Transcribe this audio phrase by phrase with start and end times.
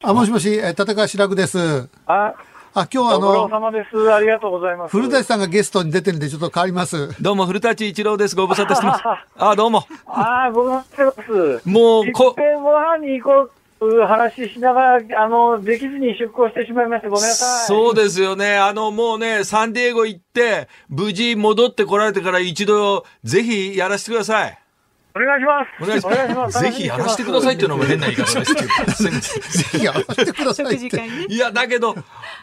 [0.00, 1.88] あ、もしもし、えー立川志らくです。
[2.06, 2.32] あ、
[2.72, 4.10] あ、今日はあご苦労の、様です。
[4.10, 4.90] ありがとうございます。
[4.96, 7.22] 古舘さんがゲストに出てるんで、ちょっと変わります。
[7.22, 8.36] どうも、古舘一郎です。
[8.36, 9.02] ご無沙汰してます。
[9.36, 9.84] あ、どうも。
[10.06, 11.30] ああ、ございます。
[11.30, 17.66] いっもうこご飯に行こうという話しながら、あの、できずに出航してしまいまして、ごめんなさい。
[17.66, 18.56] そうですよね。
[18.56, 24.58] あの、もうね、サンディエゴ行って、無事戻ってこられてから一度、ぜひやらせてください。
[25.16, 25.82] お願いします。
[25.82, 26.60] お願いします。
[26.60, 28.68] ぜひやらせてくださいっていうのも変な言い方ですけど。
[28.68, 31.02] すいませんぜひやらせてくださいって。
[31.28, 31.94] いや、だけど、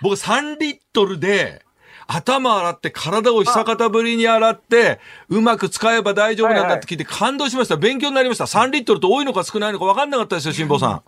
[0.02, 1.64] 僕3リットルで、
[2.08, 7.76] 頭洗って体を久方ぶりに洗って、うまく使えば大丈夫なんだって聞いて感動しました。
[7.76, 8.46] 勉強になりました。
[8.46, 11.02] 3リットルって多いのか少ないのか分かんなかったですよ、辛坊さん。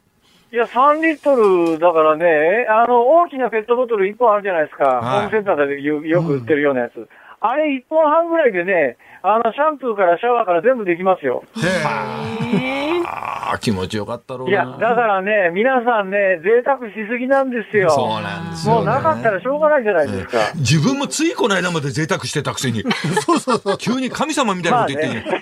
[0.53, 4.83] いや、3リットルだからね、あの、大きなペットボトル1本あるじゃないですか。
[4.83, 7.09] はいホームセンターでよよく売ってるようなやつ。
[7.45, 11.43] あれ1本半ぐらいでね、あの、シャンプーからシャワーから全部できますよ。
[13.05, 14.51] ああ、気持ちよかったろうな。
[14.51, 17.89] いや、だからね、皆さんね、贅沢しすぎなんですよ。
[17.89, 18.79] そうなんですよ、ね。
[18.79, 20.37] もうなかったらしょうがないじゃないですか。
[20.55, 22.81] 自分もついこの間まで贅沢してたくせに。
[23.27, 23.77] そうそうそう。
[23.77, 25.31] 急に神様みたいなこと言っていい、ま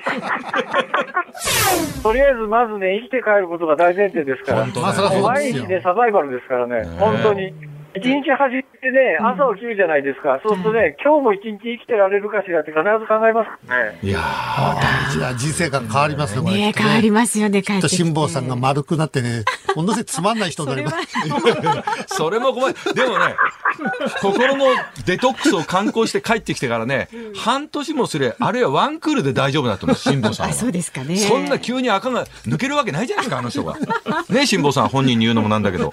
[2.02, 4.64] とりあえずまずね、生きて帰ることが大前提ですから。
[4.64, 7.54] 本当まあそりゃそう毎ですよ日ね、サバイバルですからね、本当に。
[7.94, 10.40] 一日走ってね、朝起きるじゃないですか。
[10.44, 14.00] そうするとね、今日も一日生きてられるかしらって必ず考えますね。
[14.02, 14.20] いや
[15.12, 16.56] じゃあ人生観変わりますね、これ。
[16.56, 18.04] ね変わりますよね、帰きってとっきて。
[18.04, 19.44] 辛坊さんが丸くなってね、
[19.76, 20.98] ものすごいつまんない人になります。
[20.98, 22.74] ーそれも怖い。
[22.96, 23.36] でもね、
[24.22, 24.66] 心の
[25.06, 30.56] デトックスを観光して帰ってきてからね、半年もすれ、あるいはワンクールで大丈夫だと思う、辛坊さんあ、は。
[30.56, 31.18] そうですかね。
[31.18, 33.76] そんな急に赤が抜けるわけないじゃないですか、あの人が。
[34.30, 35.92] ね、辛坊さん本人に言うのもなんだけど。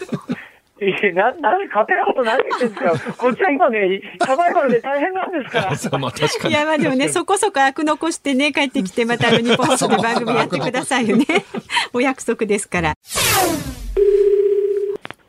[0.80, 3.12] いや、な、なんで勝手なこと何言ってんですか？
[3.18, 5.58] こっちは今ね、サバイバルで大変なんですか
[5.90, 5.98] ら。
[5.98, 6.54] まあ確かに。
[6.54, 11.24] いや、まあでもね、そこそこ悪残してね、帰ってきて、またあの日本放送で番組やってくださいよね。
[11.92, 12.94] お約束ですから。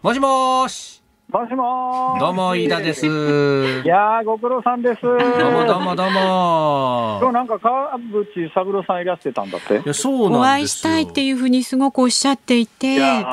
[0.02, 0.99] もしもーし。
[1.32, 3.04] もしもどうも、飯田です。
[3.04, 5.06] どいやー、ご苦労さんです。
[5.06, 7.20] うもどうもどうも。
[7.22, 10.42] 今日なんか川淵三郎さんいらしてたんだっていや、そうおなんですよ。
[10.42, 12.96] 会いしたいっていうふうにすごくおっしゃっていて。
[12.96, 13.28] いやーいや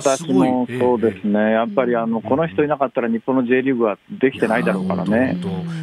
[0.00, 5.36] 私もすごいそうですね、やっぱりあのこの人いなかったら日本の J リーグはできてないだろうからね。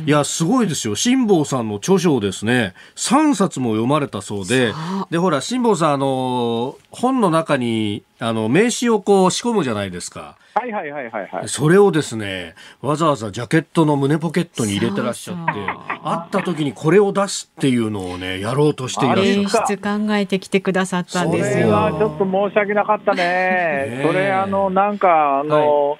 [0.05, 0.95] いや、すごいですよ。
[0.95, 4.73] 辛坊さんの著書をですね、3冊も読まれたそうで、
[5.09, 10.35] で、ほら、辛坊さん、あの、本の中に、あの、名刺をこう仕込むじゃないですか。
[10.53, 11.47] はいはいはいはいはい。
[11.47, 19.49] それをですね、わざわざジャケットの胸ポケットに入れてらっしゃって、そうそう会った時にこれを出すっていうのをね、やろうとしていらっしゃ演る。
[19.67, 21.69] 出考えてきてくださったんそれですよ。
[21.69, 24.03] はちょっと申し訳なかったねね。
[24.05, 25.97] それあのなんかあの、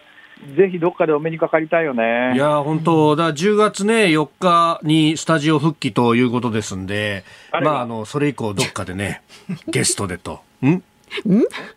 [0.57, 2.33] ぜひどっかでお目にかかりたいよね。
[2.33, 9.21] いやー本当だから10月ね4日にスタジオ復帰ということですんであまああのそれ以降どっかでね
[9.67, 10.81] ゲストでとん？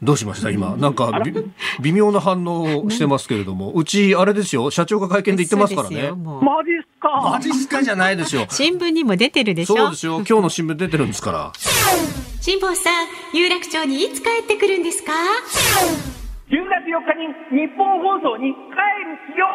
[0.02, 0.76] どうしました今？
[0.76, 1.32] なんかび
[1.80, 3.72] 微妙な反応をしてますけれども。
[3.76, 4.70] うちあれですよ。
[4.70, 6.10] 社長が会見で言ってますからね。
[6.12, 7.30] マジっすか？
[7.32, 8.46] マジっすかじゃないですよ。
[8.50, 9.76] 新聞にも出てるでしょ？
[9.76, 10.16] そうですよ。
[10.28, 11.52] 今日の新聞出てるんですから。
[12.40, 17.00] 辛坊さん、有楽町にいつ帰ってくるんですか？10月4
[17.52, 18.58] 日に日本放送に帰
[19.32, 19.46] るよ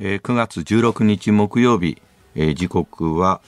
[0.00, 2.02] えー9月16日木曜日、
[2.34, 3.40] えー時刻は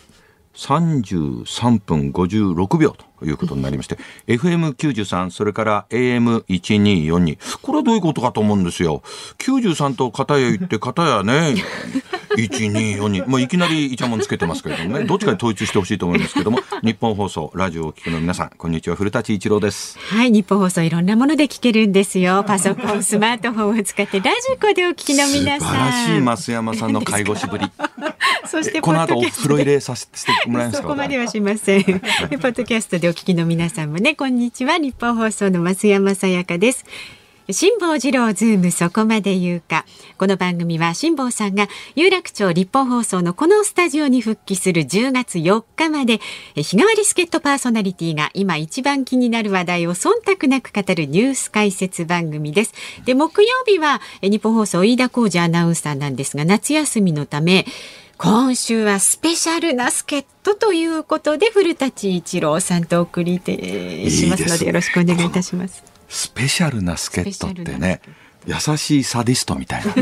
[0.57, 3.05] 33分56秒と。
[3.25, 7.39] いうことになりまして、FM93、それから AM1242。
[7.63, 9.03] これはどういうことかと思うんですよ。
[9.39, 11.55] 93と片や言って、片やね、
[12.37, 13.27] 1242。
[13.29, 19.99] もういきなりイチャモンつけてますけれどもね、どっちかに統一してほしいと思いますけども、日本放送、ラジオをお聞きの皆さん、こんにちは、古舘一郎です。
[19.99, 22.45] はい、日本放送いろんなもので聞けるんですよ。
[22.47, 25.69] パソコン、スマートフォンを使ってラジコでお聞きの皆さん。
[25.69, 27.67] 素晴らしい増山さんの介護士ぶり。
[28.47, 30.13] そしてこの後お風呂入れさせて
[30.47, 30.83] もらえますか？
[30.87, 31.83] そこまではしません。
[31.83, 31.95] で
[32.39, 34.79] ポッドキャストでお聞きの皆さんもね、こんにちは。
[34.79, 36.85] 日本放送の増山さやかです。
[37.49, 39.85] 辛坊治郎ズームそこまで言うか。
[40.19, 46.19] この番組は辛坊さんが有楽町日本放送のこのスタジオに復帰する10月4日まで
[46.57, 52.75] え日替わり助っ人パーソナリティが今一番気になる話題を忖度なく語るニュース解説番組です。
[53.05, 57.67] で、木曜日はえ日本放送飯田浩二アナウンサーなんですが夏休みのため
[58.19, 65.85] 今週はスペシャルな助っ人ということで古舘一郎さんとお送りてしますのいいでよろしくお願いいたします。
[66.09, 68.01] スペシャルな助っ人ってね
[68.47, 69.93] 優しいサディストみたいな。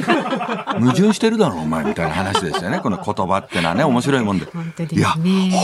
[0.79, 4.47] 矛盾してるだろお前みたいな話ですよねこの言葉ってのはね面白いもんで。
[4.47, 4.53] ね。
[4.93, 5.17] いや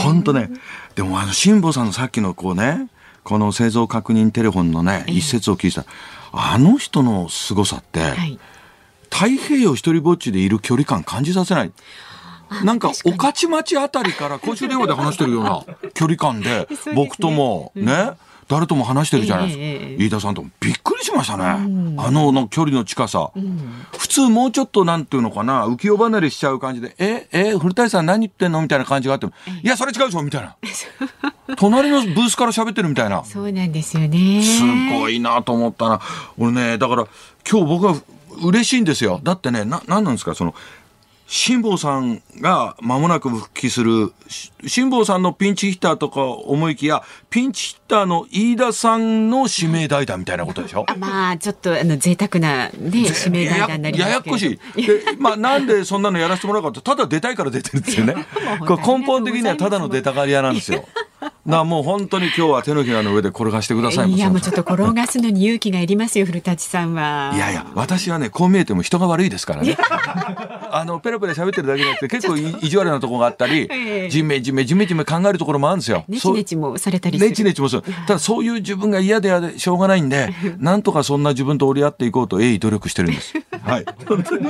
[0.03, 0.49] 本当ね。
[0.95, 2.87] でもあの辛坊さんのさっきのこうね
[3.23, 5.85] この製造確認テレフォンのね一節を聞いてた。
[6.33, 8.39] あの人の凄さって、はい。
[9.09, 11.71] 太平洋一人ぼっちでいる距離感感じさせない
[12.63, 15.63] なんか、御徒町あたりから公衆電話で話してるような、
[15.93, 18.11] 距離感で 僕ともね、
[18.47, 23.31] 誰とも話してるじゃないですか、飯田さんともびっくりしましたね、あのの距離の近さ、
[23.97, 29.31] 普通もうちょっとなんていうのかな浮世離れしちゃう感じで「ええ古谷さん何言ってんの?」みたいな感じがあっても
[29.63, 30.55] 「いやそれ違うでしょ」みたいな。
[31.57, 33.23] 隣のブースから喋ってるみたいな。
[33.25, 34.43] そうなんですよね。
[34.43, 34.61] す
[34.93, 35.99] ごいなと思ったな。
[36.37, 37.07] 俺ね、だから
[37.49, 37.95] 今日僕は
[38.41, 39.19] 嬉しいんですよ。
[39.23, 40.55] だってね、な、なんなんですか、その、
[41.33, 44.11] 辛坊さんが間もなく復帰する、
[44.67, 50.85] 辛坊さんのピンチヒッターとか思いきや、ピンチヒッターの飯田さんの指名代打みたいなことでしょ？
[50.97, 52.71] まあちょっとあの贅沢なね
[53.25, 54.81] 指名代打になりやややこしい。
[54.81, 58.15] で、まあなんでそんなのやらせてもらうかって、ただ出たいから出てるんですよね。
[58.65, 60.87] これ根本的にはただの出たがり屋なんですよ。
[61.45, 64.11] なもう本当に今日は手のひらの上で転がしてください。
[64.11, 67.31] いやもうちょっと転がすのに勇気がいりますよ古舘さんは。
[67.35, 69.75] いやいや、私はね、こう見えても人が悪いですからね。
[70.73, 76.05] あの、ペラペラ喋ってるだけじゃなくて、 結構い意地悪なところがあったりええ、じめじめじめじめ考えるところもあるんですよ。
[76.07, 77.29] ネチそうネチもされたりする。
[77.29, 78.07] ネチネチもそう。
[78.07, 83.33] ただそういう自分が嫌で嫌でしょうがないんで、なんとかそんな自分と折り合っていこうと鋭意努力してるんです。
[83.63, 83.85] はい。
[84.07, 84.49] 本当に、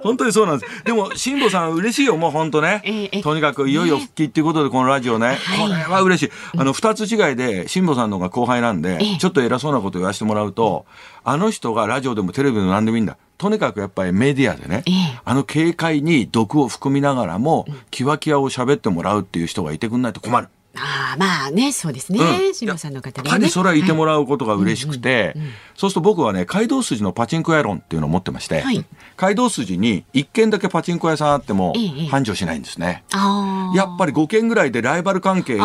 [0.00, 0.84] 本当にそうなんです。
[0.84, 3.22] でも、辛坊さん嬉しいよ、もう本当ねええ。
[3.22, 5.38] とにかくいよいよ復帰っていうことで、このラジオね。
[5.60, 6.32] これは嬉しい。
[6.56, 10.84] あの、二つ違いで、辛坊さんの方が後輩なんでええ、ちょっと偉そうなこと言わせてもらうと、
[11.24, 13.16] あの人がラジオでもテレビでも何でもいいんだ。
[13.38, 20.48] とにかくやっぱりメディアでねええ、あの軽快に毒を含みながらも、キワキワを喋ってもらうっていう人がいてくんないと困る。
[20.76, 22.18] ああまあねそうですね。
[22.20, 22.54] うん。
[22.54, 25.34] 辛坊さんの方やっぱりそれはいてもららうことが嬉しくて、
[25.74, 28.84] そうすると僕はね、街道筋のパチンコ屋論っていうのを持ってまして、はい。
[29.16, 33.04] 街道筋に一軒だけパチンコ屋さんあってもええ繁盛しないんですね。
[33.12, 35.60] ああやっぱり5軒ぐらいでライバル関係で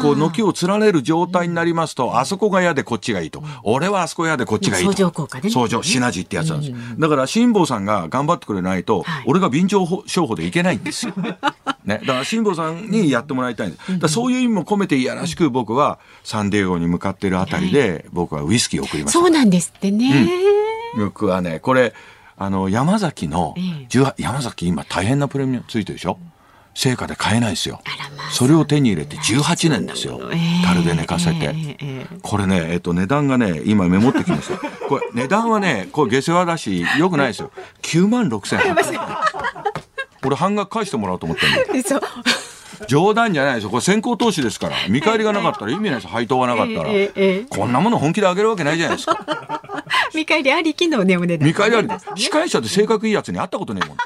[0.00, 3.42] こう、軒を連ねる状態になりますと、あそこが嫌でこっちがいいと。
[3.62, 4.92] 俺はあそこ嫌でこっちがいいと。
[4.92, 5.54] 相乗効果でね。
[5.54, 6.72] 相乗、シナジーってやつなんです。
[6.98, 11.14] だから、辛坊さんが頑張ってくれないとはい、俺が便乗商法でいけないんですよ。
[11.84, 12.00] ね。
[12.00, 13.92] だから、辛坊さんにやってもらいたいんです。
[13.92, 19.30] だからそういう意味も込めていやらしく僕は、サンディエゴに向かっているあたりで、僕はウイスキーを送りましたそう。
[19.30, 20.28] なんですってね、
[20.98, 21.94] 僕はね、これ、
[22.36, 26.18] あの、山崎のええ、18山崎今大変なプレミアムついてるでしょ？
[26.74, 27.80] 成果で買えないですよ。
[28.30, 30.64] それを手に入れて18年ですよええ。
[30.64, 31.76] 樽で寝かせて。
[32.22, 34.58] これね、えっと、値段がね、今メモってきました。
[34.86, 37.50] これ、値段はね、これ下世話だし、よくないですよ。
[37.82, 38.76] 9万6千円。
[40.24, 41.88] 俺半額返してもらおうと思ってるんで。
[41.88, 42.00] そう
[42.86, 43.70] 冗談じゃないですよ。
[43.70, 44.76] これ先行投資ですから。
[44.88, 46.10] 見返りがなかったら意味ないですよ。
[46.10, 46.90] 配当がなかったら。
[47.48, 49.62] こんなもの本気であげるわけないじゃないですか。
[50.14, 53.96] 見返りありきのねお値段見返りあり司会者で性格いいやつに会ったことねえもん。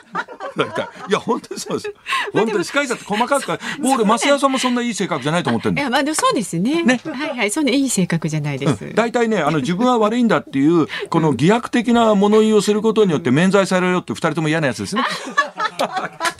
[1.08, 1.94] いや、本当にそうです。
[2.32, 5.88] 本当に司会者って細かくから、もう俺、増谷さんもそんないい性格じゃないと思ってるんだよ。
[5.88, 15.04] いやまあでもそうですねねはいはいそんないい性格じゃないです、大体ね、あの、自分は悪いんだっていう、この偽悪的な物言いをすることによって免罪されるよって二人とも嫌なやつですね。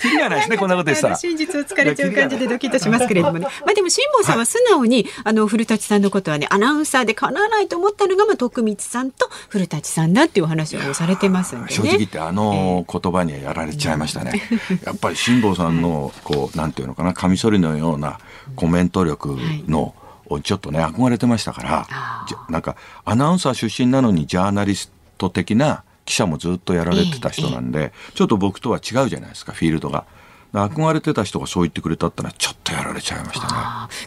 [0.00, 1.16] キリがないですね、こんなことでしたら。
[1.16, 3.46] 真実をつかれちゃう感じでドキッとしますけれどもね。
[3.64, 11.74] まあでも辛坊さんは素直に、あの古舘さんのことはねアナウンサーでかなわないと思ったのがまあ徳光さんと古舘さんだっていうお話をされてますんでね。
[11.74, 14.42] 正直言ってあの言葉にはやられちゃいましたね。
[14.84, 18.18] やっぱり辛坊さんのこうなんていうのかなカミソリのような
[18.56, 19.36] コメント力
[19.68, 19.94] の、
[20.26, 21.86] をちょっとね憧れてましたから
[22.48, 30.04] なんかアナウンサー出身なのにジャーナリスト的な記者もずっとやられてた人なんで、ちょっと僕とは違うじゃないですかフィールドが。
[30.52, 33.52] 憧れてた人がそう言ってくれたったらちょっとやられちゃいましたね。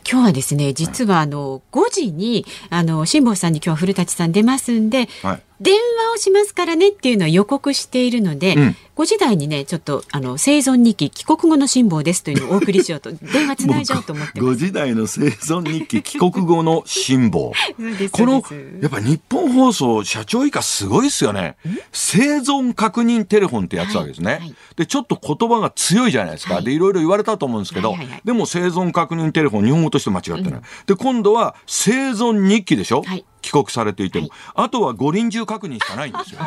[0.08, 14.54] 今日はですね実はあの5時にあの辛坊さんに今日は古舘さん出ますんで、はい電話をしますからねっていうのは予告しているので、うん5時台にねちょっとあの生存日記帰国後の辛坊ですというのをお送りしようと 電話つないじゃおうと思ってます。
[14.54, 17.52] 5時台の生存日記帰国後の辛抱。
[18.14, 18.42] この
[18.82, 21.58] やっぱ日本放送社長以下すごいですよね。
[21.92, 24.32] 生存確認テレフォンってやつわけですね。
[24.32, 26.56] はいはいでちょっと言葉が強いじゃないですか。
[26.56, 30.62] はいでいろいろ言われたと思うんですけど、はいはいはいでも生存確認テレフォン日本語として間違ってない。
[30.86, 33.04] で今度は生存日記でしょ？
[33.06, 34.66] はい帰国されていても、はい。
[34.66, 36.40] あとは五輪中確認しかないんですよ。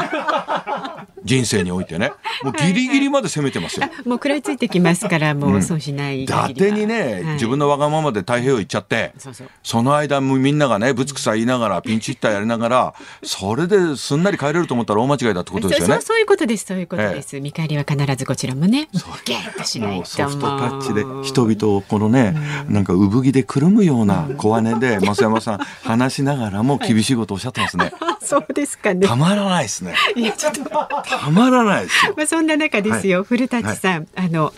[1.25, 2.13] 人生においてね。
[2.43, 3.87] もうギリギリまで攻めてますよ。
[4.05, 7.25] もう食らいついてきますからもう損しない伊限りは、達にね、はい。
[7.35, 9.51] 自分のわがままで太平洋行っちゃって、そうそう。
[9.63, 15.95] その間もみんながね、ぶつくさ言いながら、ピンチヒッターやりながら、それですんなり帰れると思ったら大間違いだってことですよね。
[15.95, 16.03] そう。
[16.03, 16.67] そういうことです。
[16.67, 18.89] そういうことです、見返りは必ずこちらもね
[19.25, 22.35] ゲッとしないソフトタッチで人々をこのね、
[22.69, 27.93] なんか産着でくるむような小金で、増山さん話しながらも厳しいことをおっしゃってますね。
[28.21, 29.95] そうですかねたまらないですね。
[30.17, 32.15] いやちょっとたまらないですよ。
[32.17, 34.53] まあそんな中ですよ、古舘さん、あの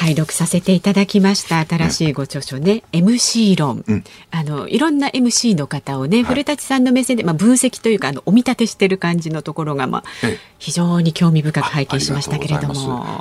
[0.00, 1.62] 拝読させていただきました。
[1.62, 4.04] 新しいご著書ね、MC 論、うん。
[4.30, 6.24] あのいろんな MC の方をね、はい。
[6.24, 12.74] 古舘さんの目線で、まあ、分析というかあのお見立てしてる感じのところが、まあええ、非常に興味深く拝見しましたけれども。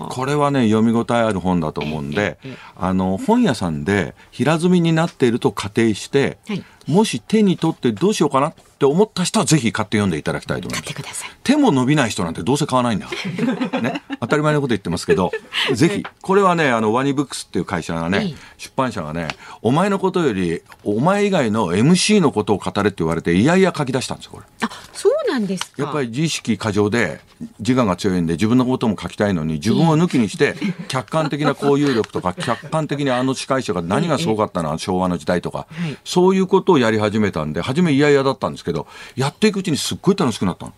[0.09, 0.15] す。
[0.15, 2.37] これはね読み応えある本だと思うんで、
[2.77, 6.63] あの本屋さんで平積みになっていると仮定して、はい。
[6.87, 11.31] もし手に取ってどうしようかなって思った人はぜひ買って読んでいただきたいと思います買ってください。
[11.43, 13.09] 手も伸びない人なんてどうせ買わないんだ。
[13.81, 15.33] ね、当たり前のこと言ってますけど、
[15.75, 19.27] ぜひ、これはね、あの、ワニブックスっていう会社がえねえ、出版社がね、
[19.61, 24.45] お前のことより、お前以外の MC のことを語れって言われて、いやいや書き出したんですよ、これ。
[24.61, 25.83] あ、そうなんですか。
[25.83, 27.21] やっぱり自意識過剰で
[27.59, 30.55] 自我が強いんで自分のことも書きたいのに自分を抜きにして
[30.87, 40.73] 客観的な交友力とか 客観的にあの司会者が何がすごかったの昭和の時代とかはいそういうことをやり始めたんで初め嫌々だったんですけどやっていくうちにすっごい楽しくなったの。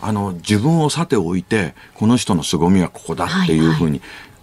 [0.00, 4.00] あの自分をさておいてこの人の凄みはここだっていうふうに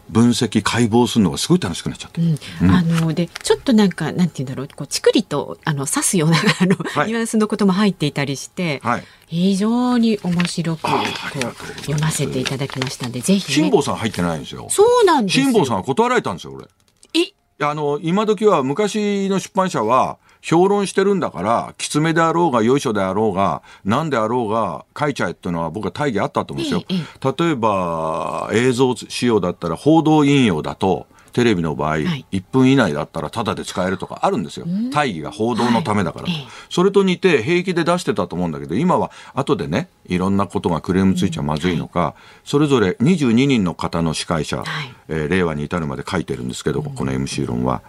[0.09, 2.21] 分析解剖するのがすごい楽しくなっちゃって。
[2.21, 2.25] う
[2.65, 4.67] ん、あのでちょっとなんかなんて言うんだろう。
[4.75, 7.07] こうちくりとあの刺すようなあの、はい。
[7.07, 9.03] ニュアンスのことも入っていたりして、はい。
[9.27, 10.89] 非常に面白くこ
[11.35, 14.67] う読ませていただきましたんでぜひ辛ね坊さん入ってないんですよ。
[14.69, 15.45] そうなんですよ。
[15.45, 16.65] 辛坊さんは断られたんですよ俺。
[17.13, 17.33] え？
[17.61, 26.83] あの、今時は昔の出版社は、評論してるんだから、きつめであろうが、よいしょであろうが、なんであろうが、書いちゃえっていうのは僕は大義あったと思うんですよ。
[26.89, 34.65] ええ例えば、映像仕様だったら、報道引用だと、テレビの場合、い1分以内だったらタダで使えるとかあるんですよ。
[34.91, 36.25] 大義が報道のためだから。
[36.25, 44.65] はいええそれと似て平気で出してたと思うんだけど、今は後でね、いろんなことがクレームついちゃまずいのか、それぞれ22人の方の司会者、はい
[45.07, 47.81] えー令和に至るまで書いてるんですけど、この MC 論は。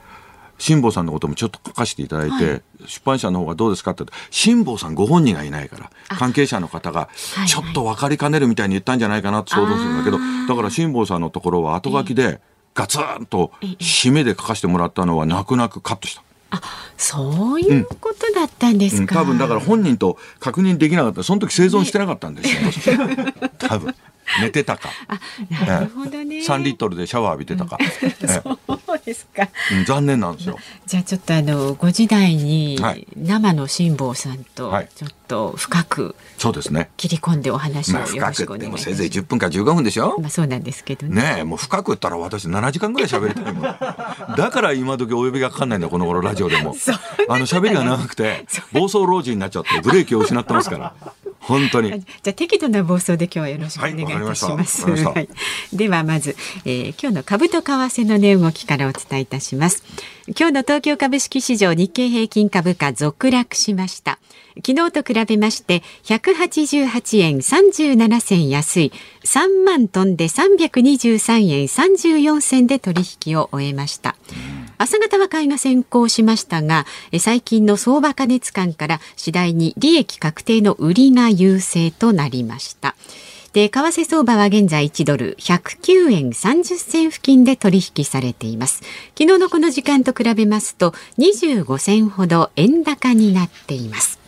[0.61, 12.41] 辛坊さんのこともちょっと書かせていただいて、出版社の方がどうですかって辛坊さんご本人がいないから関係者の方がはいちょっと分かりかねるみたいに言ったんじゃないかなって想像するんだけど、だから辛坊さんのところは後書きで
[12.75, 16.23] ガツンと締めで書かせてもらったのは泣く泣くカットした。
[16.53, 16.61] あ
[16.97, 21.23] そういうことだったんですうんか、多分だから本人と確認できなかった。
[21.23, 22.99] その時生存してなかったんですよ、
[23.59, 23.95] 多分
[24.41, 24.91] 寝てたか。
[25.67, 28.41] なるほどね、3リットルでシャワー浴びてたか、ええ。
[28.41, 29.49] そうですか。
[29.73, 30.59] うん残念なんですよ。
[30.87, 33.07] じゃあちょっとあのご時代にはい。
[33.17, 34.89] 生の辛坊さんとはい。
[34.95, 36.91] ちょっと深くそうですね。
[36.97, 38.89] 切り込んでお話をまあよろしくお願いします。
[38.89, 40.19] もせいぜい10分か15分でしょ。
[40.19, 41.23] まあそうなんですけどね。
[41.23, 43.63] ねえもう深く言ったら私7時間ぐらい喋りたいもん。
[43.63, 46.75] だから今時お呼びがかかんないんだこの頃ラジオでも
[47.29, 50.95] あの喋りが長くて暴走老人になっちゃってブレーキを失ってますから
[51.51, 54.83] 本当にあじゃあ適度な暴走で今日はよろしくお願いいたたします。
[54.85, 55.29] わかりましたはい
[55.73, 59.85] ではまず、えー今日の株と為替の値動きからお伝えいたします。
[60.39, 64.21] 今日の東京株式市場日経平均株価続落しました。
[64.65, 68.93] 昨日と比べまして188円37銭安い
[69.25, 74.15] 3万トンで323円34銭で取引を終えました。
[74.79, 82.95] 朝方は買いが先行しましたが、え最近の相場過熱感から次第に利益確定の売りが優勢となりました。
[83.53, 88.83] で、為替相場は現在1ドル109円30銭付近で取引されています。
[89.19, 94.21] 昨日のこの時間と比べますと25銭ほど円高になっています。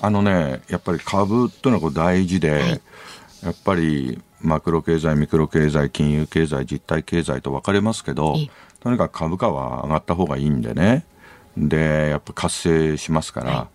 [0.00, 2.80] あのねやっぱり株っていうのはこう大事で、はい。
[3.42, 8.50] やっぱりマクロ経済ミクロ経済金融経済実体経済と分かれますけどええ。
[8.80, 11.04] とにかく株価は上がった方がいいんでね。
[11.56, 13.68] でやっぱ活性しますから、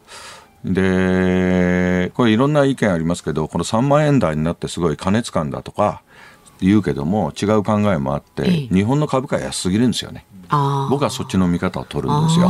[0.66, 6.02] でこれいろんな意見ありますけどこの3万円台になってすごい過熱感だとか
[6.62, 8.74] 言うけども違う考えもあって、ええ。
[8.74, 10.26] 日本の株価は安すぎるんですよね。
[10.90, 12.50] 僕はそっちの見方を取るんですよ。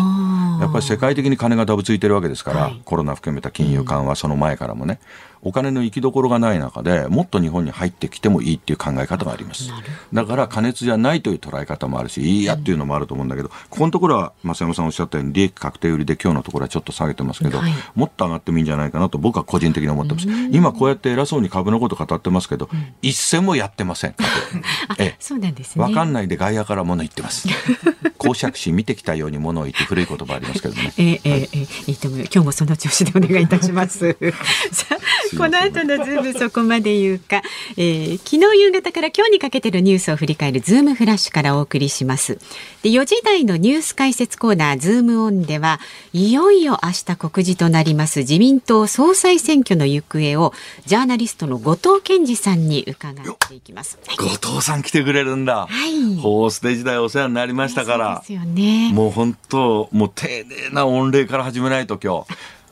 [0.61, 2.81] やっぱり世界的に金がダブついてるわけですから、はい。
[2.85, 4.99] コロナ含めた金融緩和、その前からもね、
[5.43, 9.71] お金の行きどころがない中でもっと日本に入ってきてもいいっていう考え方があります
[10.13, 22.69] だから加熱じゃないという捉え方もあるしいいやっていうのもあると思うんだけど、ここのところは増山さんおっしゃったように利益確定売りで今日のところはちょっと下げてますけど、はいもっと上がってもいいんじゃないかなと僕は個人的に思ってます今こうやって偉そうに株のこと語ってますけど、
[23.01, 24.15] 一銭もやってません
[24.99, 25.83] ええそうなんですね。
[25.83, 27.47] わかんないで外野から物言ってます。
[28.17, 30.93] 講釈師見てきたように物を言って古い言葉ありますけどね。
[30.97, 32.19] えー、えー、えー、いいと思う。
[32.21, 34.15] 今日もその調子でお願いいたします。
[34.71, 37.41] さあ、この後のズームそこまで言うか、
[37.77, 42.39] えー、昨日夕方から今日にかけてのニュースを振り返るズームフラッシュからお送りします。
[42.83, 45.79] で、4時台のニュース解説コーナーズームオンでは、
[46.13, 50.53] いよいよ明日告示となります自民党総裁選挙の行方を
[50.85, 53.15] ジャーナリストの後藤健二さんに伺っ
[53.49, 53.97] ていきます。
[54.05, 55.67] はい後藤さん来てくれるんだ。
[55.69, 58.41] はいホーステ時代お世話になりましたからそうで。
[58.41, 58.91] すよね。
[58.93, 62.25] もう本当、もう丁寧な御礼から始めないと今はい。
[62.27, 62.62] 日。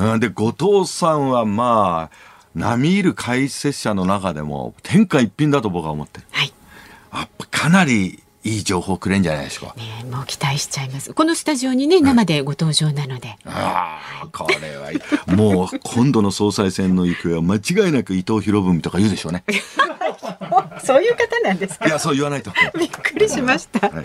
[0.00, 0.52] うん、で、後
[0.82, 2.16] 藤さんはまあ、
[2.54, 6.26] 並みいる解説者の中でも天下一品だと僕は思ってる。
[6.30, 6.52] はい。
[7.12, 9.74] やっぱかなりいい情報くれんじゃないですか。
[9.76, 11.12] ね、もう期待しちゃいます。
[11.12, 13.36] このスタジオにね、生でご登場なので。
[13.44, 15.34] ああ、これはいい。
[15.34, 19.44] もう今度の総裁選の行方は間違いなく伊藤博文とか言うでしょうね。
[20.84, 21.86] そういう方なんですか？
[21.86, 22.50] いや、そう言わないと。
[22.78, 23.88] びっくりしました。
[23.88, 24.04] はい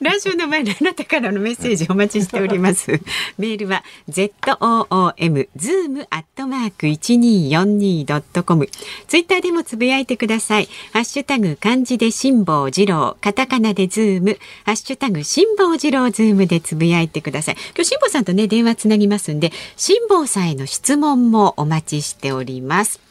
[0.00, 3.00] ラジオの前のあなたからのメッセージお待ちしております。
[3.36, 8.68] メールは z o o m zoom アットマーク一二四二ドットコム。
[9.08, 10.68] ツイッターでもつぶやいてください。
[10.92, 17.56] ハッシュタグ漢字で辛坊治郎、カタカナでズーム、ハッシュタグ辛坊治郎ズームでつぶやいてください。
[17.74, 23.07] 今日辛坊さんとね電話つなぎますんで、辛坊さんへの質問もお待ちしております。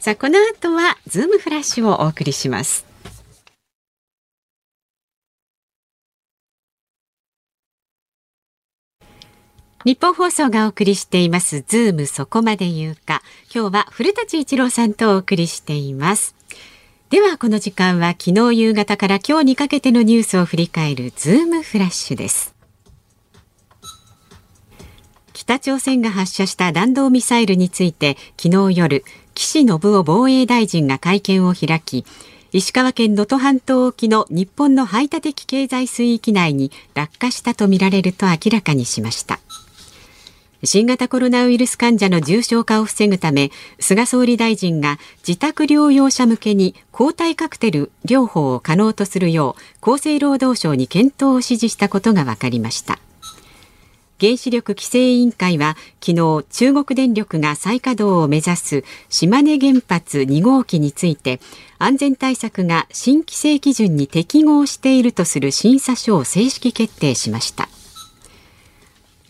[0.00, 2.86] さあこの後はズームフラッシュをお送りします。
[9.84, 13.20] ニッポン放送がお送りしていますズームそこまで言うか。
[13.54, 16.34] 今日は古舘一郎さんとお送りしています。
[17.10, 22.54] ではこの時間は昨日夕方から今日にかけてのニュースを振り返るズームフラッシュです。
[25.34, 29.04] 北朝鮮が発射した弾道ミサイルについて昨日夜
[29.34, 32.04] 岸信夫防衛大臣が会見を開き
[32.52, 39.38] 石川県能登半島沖の日本の排他的経済水域内に落下したとみられると明らかにしました。
[40.62, 52.98] 新型コロナウイルス患者の重症化を防ぐため菅総理大臣が自宅療養者向けに抗体カクテル療法を可能とするよう厚生労働省に検討を指示したことが分かりました。
[54.20, 61.40] 原子力規制委員会は昨日中国電力が再稼働を目指す島根原発2号機について
[61.78, 67.68] 安全対策が新規制基準に適合しているとする審査書を正式決定しました。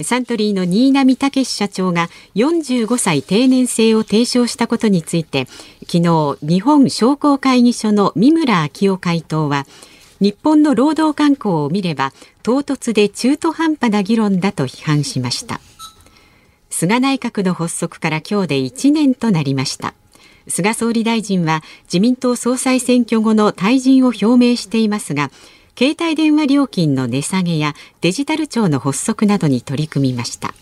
[0.03, 5.47] サントリーの新浪武社長が45歳定年制を提唱したことについて
[5.87, 9.67] 昨日日本商工会議所の三村明夫会頭は
[10.21, 15.61] 日本の労働慣行を見れば唐突で中途半端な議論だと批判しました。
[16.71, 19.95] 菅内閣の発足から今日で1年となりました。
[20.49, 25.31] 菅総理大臣は自民党総裁選挙後の退陣を表明していますが
[25.79, 30.55] 携帯電話料金の値下げやデジタル庁の発足などに取り組みました。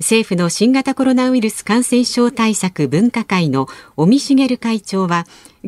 [0.00, 5.24] 政府の新型コロナウイルス感染症対策分科会の尾身茂会長は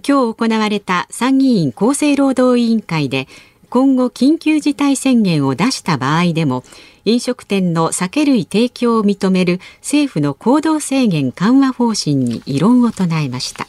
[0.07, 3.29] 今日行われた参議院厚生労働委員会で
[3.69, 6.65] 今後緊急事態宣言を出した場合でも
[7.05, 13.67] 飲食店の酒類提供を認める政府の行動制限緩和方針に異論を唱えました。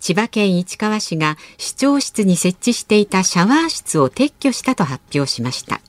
[0.00, 5.80] 千葉県市川市が市長室に設置していたシャワー室を撤去したと発表しました。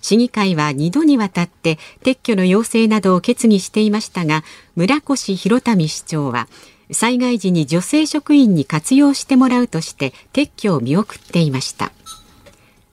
[0.00, 6.48] 市議会は2度にわたって撤去の要請などを決議していましたが村越博民市長は
[6.90, 11.92] 災害時に女性職員に活用してもらうとして撤去を見送っていました。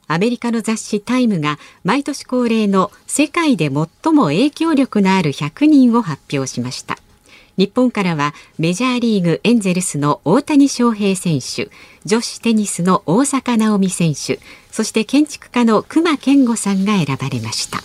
[0.08, 6.98] アメリカの雑誌タイムが毎年恒例の世界で最も影響力のある100人を発表しました。
[7.58, 11.70] 日本からはメジャーリーグエンゼルスの大谷翔平選手
[12.04, 14.40] 女子テニスの大坂なおみ選手
[14.72, 17.78] そして建築家の隈研吾さんが選ばれました。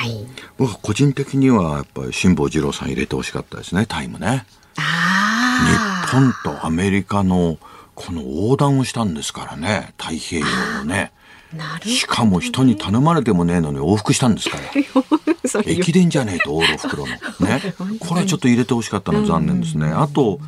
[0.00, 0.26] はい。
[0.56, 4.46] 僕個人的にはやっぱり辛坊治郎さん入れてほしかったですねタイムね。
[4.76, 7.58] 日あ本とアメリカの
[8.00, 11.12] この横断をしたんですからね太平洋をね。
[11.52, 15.62] あなるしかも人に頼まれてもねえのに往復したんですから。
[15.66, 17.12] 駅伝じゃねえと往路袋の。
[17.46, 17.74] ね。
[18.00, 19.88] これはちょっと入れてほしかったの残念ですね。
[19.88, 20.38] あと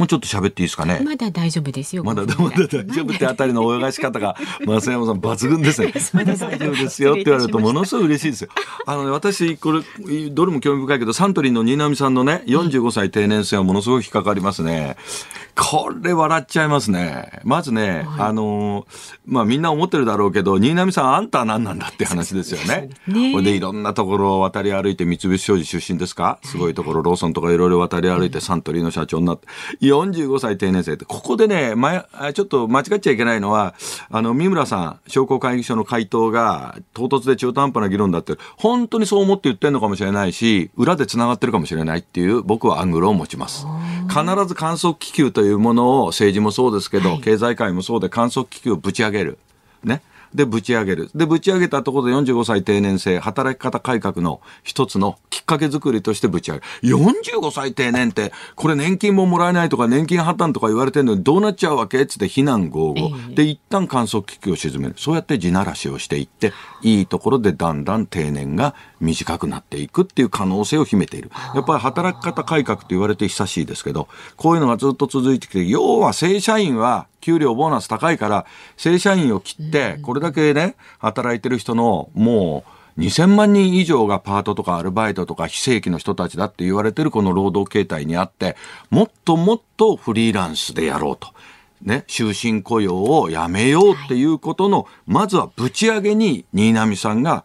[0.00, 1.02] もうちょっと喋っていいですかね？
[1.04, 4.34] まだ大丈夫ですよまだ5分まだ大丈夫ってあたりの泳がし方が
[4.64, 5.92] 増山さん抜群ですね。
[5.92, 8.50] 大丈夫ですよって言われるとものすごい嬉しいですよ。
[8.86, 14.96] あのね私これどれも興味深いけどサントリーの新浪さんのね45歳定年制はものすごい引っかかりますね。
[15.54, 17.40] これ笑っちゃいますね。
[17.44, 18.86] まずね、あの
[19.26, 22.88] まあみんな思ってるだろうけど新浪さんあんたは何なんだって話ですよね。
[23.06, 26.38] ねこれでいろんなところを渡り歩いて三菱商事出身ですか？
[26.44, 29.48] すごいところローソンとかいろいろ渡り歩いてサントリーの社長になって
[29.90, 33.74] 45歳定年制ってここでね前あちょっと間違っちゃいけないのは
[34.10, 43.66] あの三村さん商工会議所の回答が唐突で中途半端な議論だって本当にそう思って言ってるのかもしれないし裏でつながってるかもしれないっていう僕はアングルを持ちます。
[44.08, 49.38] 必ず観測気球というものを政治もそうですけど、経済界もそうで観測気球をぶち上げる。
[49.84, 50.02] ね
[50.34, 51.10] で、ぶち上げる。
[51.14, 56.96] で、ぶち上げたところで45歳定年制、働き方改革の一つのきっかけ作りとしてぶち上げる。
[56.96, 62.06] 45歳定年って、これ年金ももらえないとか、年金破綻とか言われてるのにどうなっちゃうわけ？
[62.06, 63.34] つって非難合々。
[63.34, 64.94] で、一旦観測機器を沈める。
[64.96, 71.30] そうやって地ならしをしていって、いいところでだんだん定年が短くなっていくっていう可能性を秘めている。
[71.54, 82.64] やっぱり働き方改革と言われて久しいですけど、こういうのがずっと続いてきて、要は正社員は給料ボーナス高いから、正社員を切って、これだけね、働いてる人のも
[82.96, 88.56] う、2000万人以上がパートとかアルバイトとか非正規の人たちだって言われてるこの労働形態にあって、
[88.90, 91.28] もっともっとフリーランスでやろうと。
[91.82, 97.44] ね、終身雇用をやめようっていうことの、まずはぶち上げに新浪さんが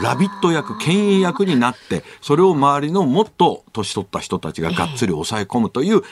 [0.00, 6.02] ラビット役、牽引役になって、それを周りのもっと年取った人たちががっつり抑え込むという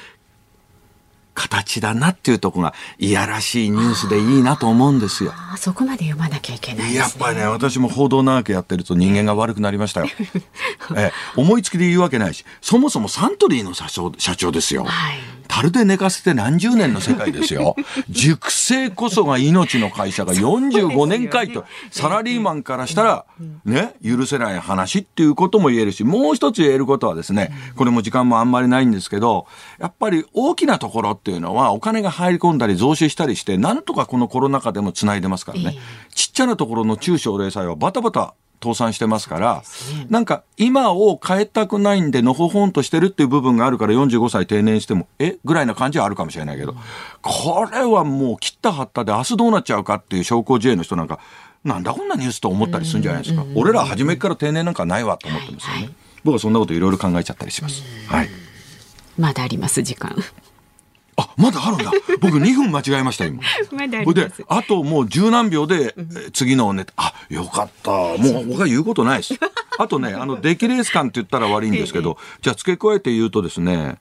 [1.41, 5.33] 形だなっていうところがいやらしいニュースでいいなと思うんですよ。
[5.35, 6.97] あそこまで読まなきゃいけないね。
[6.97, 10.09] やっぱりね、私も報道長くやってると人間が悪くなりましたよ。
[10.97, 14.85] ええ、思いつきで言うわけないし、そもそもサントリーの社長社長ですよ。
[14.85, 17.75] はい樽で寝かせて何十年の世界ですよ。
[18.09, 23.25] 熟成こそが命の会社が45年かいと、サラリーマンからしたら、
[23.65, 29.47] ね、許せない話っていうことも言えるし、もう一つ言えることはですね、これも時間もあんまりないんですけど、
[29.81, 35.77] やっぱり大きなところっていうのはお金が入り込んだり増資したりして、なんとかこのコロナ禍でも繋いでますからね。
[36.15, 39.63] ちっちゃなところの中小零細はバタバタ倒産してますから、
[40.09, 46.75] なんか今を変えたくないんでのほほんとしてるっていう部分があるから45歳定年しても、えぐらいな感じはあるかもしれないけど、
[47.23, 51.19] これはもう切った張ったで明日どうなっちゃうかっていう商工自営の人なんか、
[51.65, 53.45] なんだこんなニュースと思ったりするんじゃないですか。
[53.55, 55.91] 俺ら初めから定年なんかないわと思ってますよね。
[56.25, 57.83] 僕はそんなこといろいろ考えちゃったりします。
[58.09, 58.29] はい。
[59.19, 60.17] まだあります時間。
[61.21, 61.91] あ、まだあるんだ。
[62.21, 63.43] 僕2分間違えました、今。
[63.73, 67.91] まだあであともう十何秒で、えー次のネタ、あ、よかった。
[68.17, 69.35] もう僕は言うことないです。
[69.79, 73.97] あとね、あの、 出来レース感って言ったら悪いんですけど、じゃあ付け加えて言うとですね、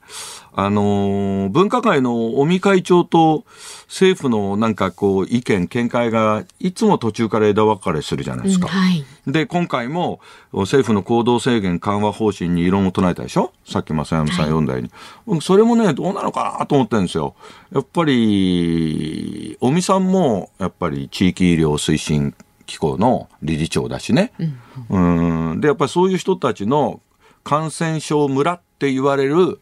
[0.52, 3.44] あのー分科会の尾身会長と
[3.86, 8.68] 政府のなんかこう意見、見解がいつも途中から枝分かれするじゃないですか。
[8.68, 9.04] はい。
[9.26, 10.20] で、今回も
[10.52, 13.52] 政府の行動制限緩和方針に異論を唱えたでしょ？
[13.66, 14.90] さっき正山さん読んだように。
[15.26, 17.34] 僕それもね、どうなのかなと思ってるんですよ。
[17.72, 22.34] やっぱり、尾身さんも、やっぱり地域医療推進
[22.66, 24.32] 機構の理事長だしね。
[24.88, 25.60] うん。
[25.60, 27.00] で、やっぱりそういう人たちの
[27.42, 29.60] 感染症村って言われる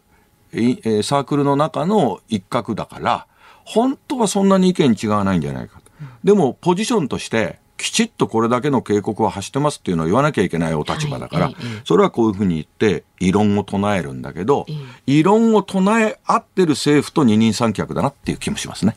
[0.52, 3.26] ーサークルの中の一角だから、
[3.64, 5.90] 本当はそんなに意見違わないんじゃないかと。
[6.24, 11.52] でも、ポジションとして、きちっとこれだけの警告は発してますっていうのを言わなきゃいけないお立場だから、
[11.84, 14.66] それはこういうふうに言って、異論を唱えるんだけど、
[15.06, 18.96] 異論を唱え合ってる政府と二人三脚だなっていう気もしますね。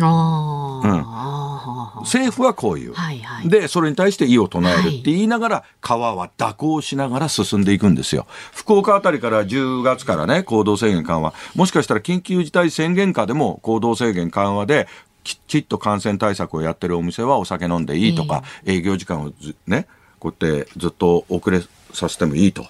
[0.00, 2.02] ああ、うん。
[2.02, 2.94] 政府はこういう。
[2.94, 3.48] はいはい。
[3.48, 8.26] で、それに対して異を唱えるって言いながら、川は蛇行しながら進んでいくんですよ。
[8.52, 11.34] 福岡あたりから10月からね、行動制限緩和。
[11.54, 14.88] もしかしたら緊急事態宣言下でも行動制限緩和で、
[15.22, 19.86] きちっと感染対策をやってるお店はお酒飲んでいいとか、営業時間をずね、
[20.24, 21.60] こうやってずっと遅れ
[21.92, 22.66] させてもいいと。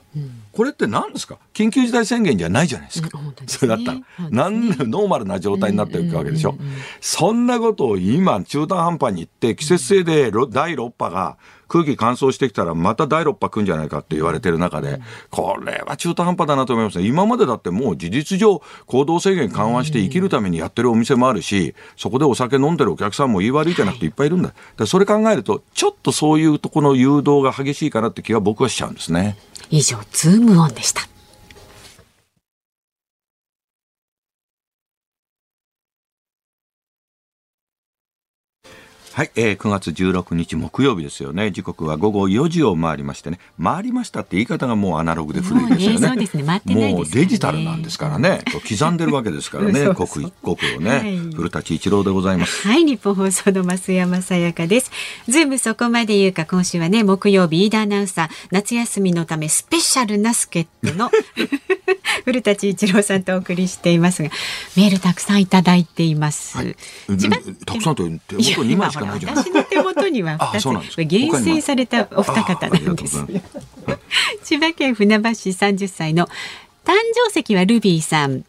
[0.52, 1.38] これって何ですか？
[1.52, 3.16] 緊急事態宣言じゃないじゃないですか。
[3.16, 6.56] うんすねそれだったら、なんでノーマルな状態になっていくわけでしょ。
[7.00, 11.36] そんなことを今、中途半端に言って、季節性でろ第6波が
[11.68, 15.00] 空気乾燥してきたらまた第6波来るんじゃないかって言われてる中で、
[15.30, 17.06] これは中途半端だなと思いますね。
[17.06, 24.54] 今までだってもう事実上行動制限緩和して生きるためにやってるお店もあるし、そこでお酒飲んでるお客さんも言い悪いじゃなくていっぱいいるんだ。
[24.76, 29.36] だそれ考えると、ちょっとそういうとこの誘導が激しいかなって気は僕はしちゃうんですね。
[29.70, 31.13] 以上、ズームオンでした。
[39.14, 41.52] はい、えー、9月16日木曜日ですよね。
[41.52, 43.38] 時刻は午後4時を回りましてね。
[43.62, 46.08] 回りましたって言い方がもうアナログで古いですよね。
[46.08, 48.42] もうねねもうデジタルなんですからね。
[48.68, 49.84] 刻んでるわけですからね。
[49.84, 50.90] そう刻一刻をね。
[50.90, 52.66] はい古舘一郎でございます。
[52.66, 54.90] はい、日本放送の増山さやかです。
[55.28, 61.10] ズームそこまで言うか、今週はね、木曜日、飯田アナウンサー、夏休みのためスペシャルな助っ人の
[62.24, 64.30] 古舘一郎さんとお送りしていますが、
[64.76, 66.58] メールたくさんいただいています。
[67.08, 73.24] うん千葉たくさんと手元2枚しかないじ私の手元にはあ2つ厳選されたお二方なんです。
[74.44, 76.26] 千葉県船橋市30歳の
[76.84, 76.92] 誕
[77.32, 78.44] 生石はルビーさん。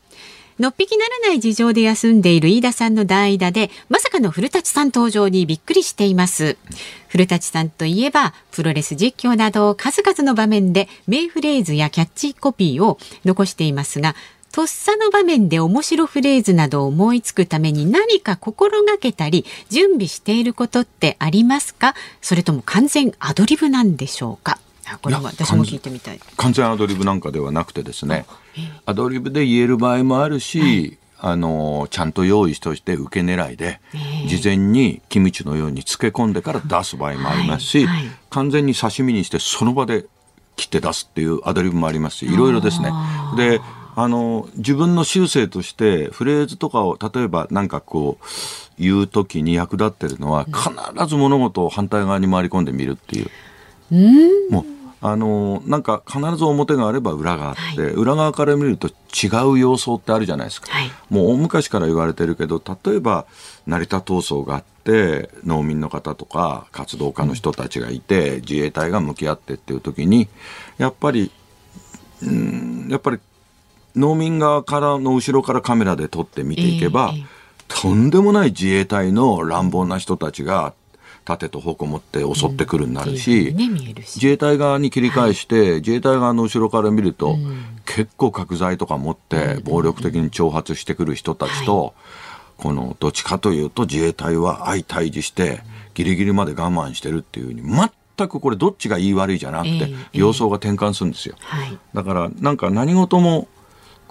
[0.58, 6.58] のっぴきならない事情で休んでいる飯田さんの代打でまさかの古舘さん登場にびっくりしています。
[7.10, 14.16] 古舘さんといえばプロレス実況など数々の場面で名フレーズやキャッチコピーを残していますが
[14.56, 21.94] とっさの場面で面白フレーズなどを思いつくために何か心がけたり準備していることってありますか？
[22.22, 24.58] それとも完全アドリブなんでしょうか？
[24.88, 26.22] あこれも私も聞いてみたい。
[26.38, 28.26] 完全アドリブなんかではなくてですね。
[28.86, 33.82] アドリブで言える場合もあるし、あのちゃんと用意しとして受け狙いで、
[34.28, 38.16] 事前にキムチのように漬け込んでから出す場合もありますし、はいはい。
[38.30, 40.06] 完全に刺身にしてその場で
[40.56, 42.90] 切って出すっていうアドリブもありますしいろいろですね。
[43.36, 43.60] で
[43.96, 48.26] あの自分の修正としてフレーズとかを例えばなんかこう
[48.78, 54.52] 言う時に役立ってるのは必ず物事を反対側に回り込んでみるっていう。
[54.52, 54.66] もう
[55.02, 60.92] あのなんか必ず表があれば裏があって、裏側から見ると違う様相ってあるじゃないですか、はい。
[61.12, 63.28] もう大昔から言われてるけど例えば
[63.68, 70.28] 成田闘争があって農民の方とか活動家の人たちがいて、自衛隊が向き合ってっていう時に
[70.80, 71.32] やっぱり
[72.24, 73.20] うんやっぱり
[73.96, 77.26] 農民側からの後ろからカメラで撮って見ていけば、ええええ。
[77.68, 80.74] とんでもない自衛隊の乱暴な人たちが
[81.26, 84.16] 盾と矛持って襲ってくるになるし、ね見えるし。
[84.18, 87.38] 自衛隊側に切り返して、自衛隊側の後ろから見ると、
[87.86, 91.94] 結構角材とか持って暴力的に挑発してくる人たちと、
[92.58, 95.62] このどっちかというと自衛隊は相対峙して
[95.94, 97.62] ギリギリまで我慢してるっていうふうに
[98.18, 100.20] 全くこれどっちが言い悪いじゃなくてええええ。
[100.20, 101.36] 様相が転換するんですよ。
[101.40, 101.78] はい。
[101.94, 103.48] だからなんか何事も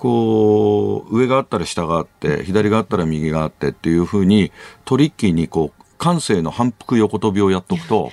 [0.05, 4.53] こう上があったら下があって左があったら右があってっていうふうに
[4.85, 8.11] トリッキーにこう感性の反復横跳びをやっとくと、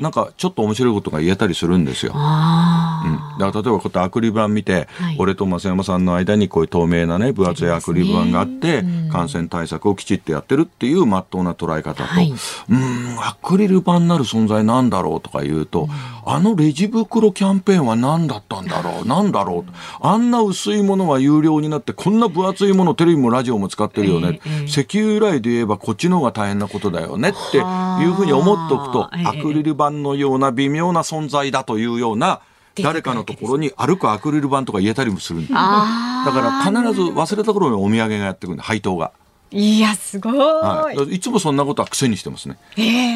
[0.00, 2.12] なんかちょっと面白いことが言えたりするんですよ。
[2.14, 5.16] あうん、だから例えばこうやってアクリル板見て、はい。
[5.18, 12.30] 俺と増山さんの間にこういう透明なね分厚いアクリル板があって、感染対策をきちっとやってるっていう真っ当な捉え方と、はい。
[12.30, 15.88] うーんアクリル板なる存在なんだろうとか言うと、
[16.24, 24.64] あのレジ袋キャンペーンは何だったんだろうなんだろうあんな薄いものが有料になってこんな分厚いものテレビもラジオも使ってるよね、ええええ。
[24.64, 27.60] 石油由来で言えばこっちの方が大変なことだよねってい
[28.06, 32.40] うふうに思っておくと、アクリル板のような微妙な存在だというような
[32.76, 39.12] 誰かのところに歩くアクリル板とか言えたりもするんだから必ず忘れた頃にお土産がやってくるんで配当が、
[39.50, 42.56] いやすごい、はい、いつもそんなことは癖にしてますね。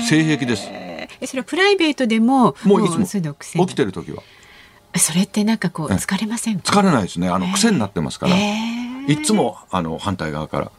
[0.09, 0.69] 性癖です。
[0.69, 3.07] えそれはプライベートでももういつも。
[3.07, 4.23] 起きてる時は。
[4.97, 5.97] それってなんかこうええ。
[5.97, 6.73] 疲れませんか？
[6.73, 7.29] 疲れないですね。
[7.31, 10.71] あの癖になってますから、えいつもあの反対側から。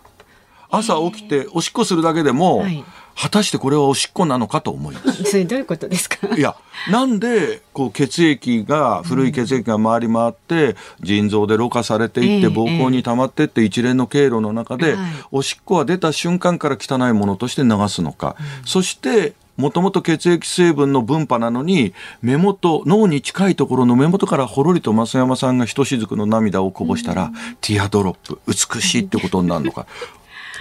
[0.70, 2.84] 朝起きておしっこするだけでも、はい
[3.20, 5.24] 果たしてこれはおしっこなのかと思います。
[5.26, 6.36] それどういうことですか？
[6.36, 6.56] いや、
[6.92, 15.10] なんで、こう、血液が、古い血液が回り回って、腎臓でろ過されていって、ええ膀胱に溜まってって、一連の経路の中で、はい。
[15.32, 18.36] おしっこは出た瞬間から汚いものとして流すのか。
[18.66, 29.88] そして、もともと血液成分の分派なのに、目元、脳に近いところの目元からほろりと増山さんがひとしずくの涙をこぼしたら、ティアドロップ、美しいってことになるのか。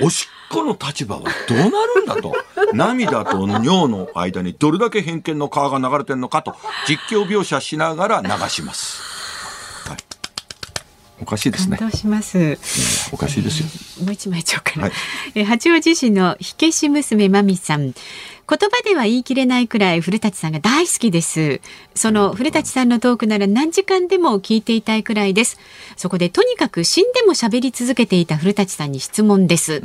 [0.02, 2.34] おしっこの立場はどうなるんだと。
[2.72, 6.54] 涙と尿の間にどれだけ偏見の川が流れてるのかと、
[6.88, 9.02] 実況描写しながら流します。
[9.88, 9.96] はい、
[11.22, 11.76] おかしいですね。
[11.76, 12.58] 感動します。
[13.12, 14.04] おかしいですよ。
[14.04, 14.92] もう一枚ちょうかな、はい。
[15.34, 17.94] え八王子市の火消し娘まみさん。
[18.48, 21.60] 言葉では言い切れないくらい古舘さんが大好きです。
[21.96, 25.58] その古舘さんのトークなら何時間でも聞いていたいくらいです。
[25.96, 29.82] そこでとにかく死んでも喋り続けていた古舘さんに質問です、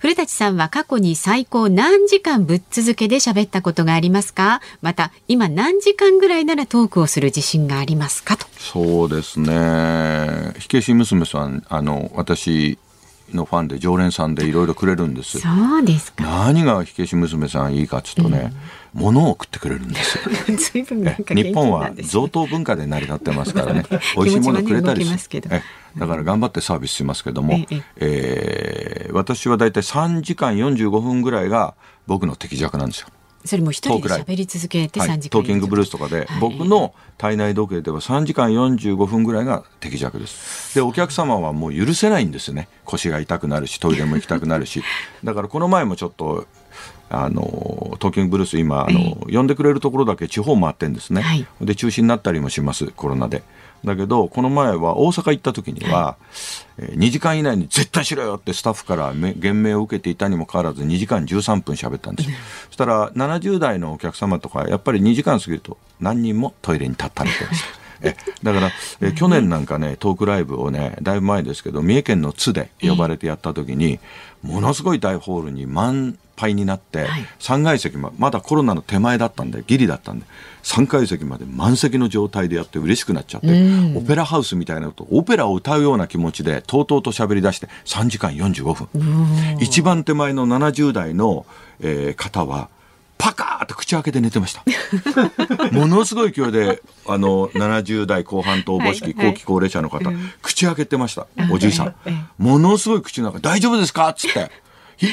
[0.00, 4.62] 古舘さんは過去に最高何時間ぶっ続けで喋ったことがありますか？
[4.80, 8.38] また今何時間ぐらいならトークをする自信がありますか？
[8.38, 8.46] と。
[8.58, 10.54] そうですね。
[10.58, 12.78] 火消し娘さん、あの、私
[13.34, 15.38] のファンで常連さんでいろいろくれるんです。
[15.38, 16.24] そうですか。
[16.24, 18.54] 何が火消し娘さんいいかっつうとね、
[18.94, 20.18] 物を送ってくれるんです
[20.78, 20.84] よ。
[21.28, 23.84] 日本は贈答文化で成り立ってますからね
[24.16, 25.62] 美味しいものくれたりすけどえ
[25.96, 31.74] だから頑張ってサービスしますけども、えええー私はだいたい3時間45分ぐらいが
[32.06, 33.08] 僕の適弱なんですよ。
[33.44, 40.74] それも一人で喋り続けてはい3時間、トーキングブルースとかで、僕の体内時計では3時間45分ぐらいが適弱です。
[40.74, 42.68] で、お客様はもう許せないんですよね。
[42.84, 44.82] 腰が痛くなるし、トイレも行きたくなるし。
[45.24, 46.46] だからこの前もちょっと、
[47.10, 51.22] あの、トーキングブルース今、あの、呼んでくれるところだけ地方回ってんですね。
[51.22, 53.42] はいで、中止になったりもします、コロナで。
[53.84, 56.16] だけど、この前は大阪行った時には、
[56.78, 62.36] えー2時間以内に絶対しろよってスタッフからめ言命を受けていたにもかかわらず2時間13分喋ったんですよ。
[62.68, 67.79] そしたら70代のお客様とか、やっぱり2時間過ぎると何人もトイレに立ったりとかして。
[68.02, 73.98] え だからえ去年なんかねトークライブをねだいぶ前ですけど三重県の津で呼ばれてやった時に
[74.42, 77.26] ものすごい大ホールに満杯になって、はい。
[77.38, 80.26] 3階席ままだコロナの手前だったんでギリだったんで
[80.62, 83.48] 3階席まで満席の状態でやって嬉しくなっちゃって、
[83.94, 88.88] オペラハウスみたいなことオペラを歌うような気持ちでとうとうと喋り出して3時間45分。
[89.60, 91.44] 一番手前の70代の、
[91.80, 92.68] えー方は
[93.20, 94.64] パカーって口開けて寝てました。
[95.72, 100.10] ものすごい勢いで、あの、70代後半とおぼしきはいはい後期高齢者の方、
[100.42, 101.26] 口開けてました。
[101.50, 101.94] おじいさん。
[102.38, 104.08] ものすごい口の中、大丈夫ですか？
[104.08, 104.50] っつって。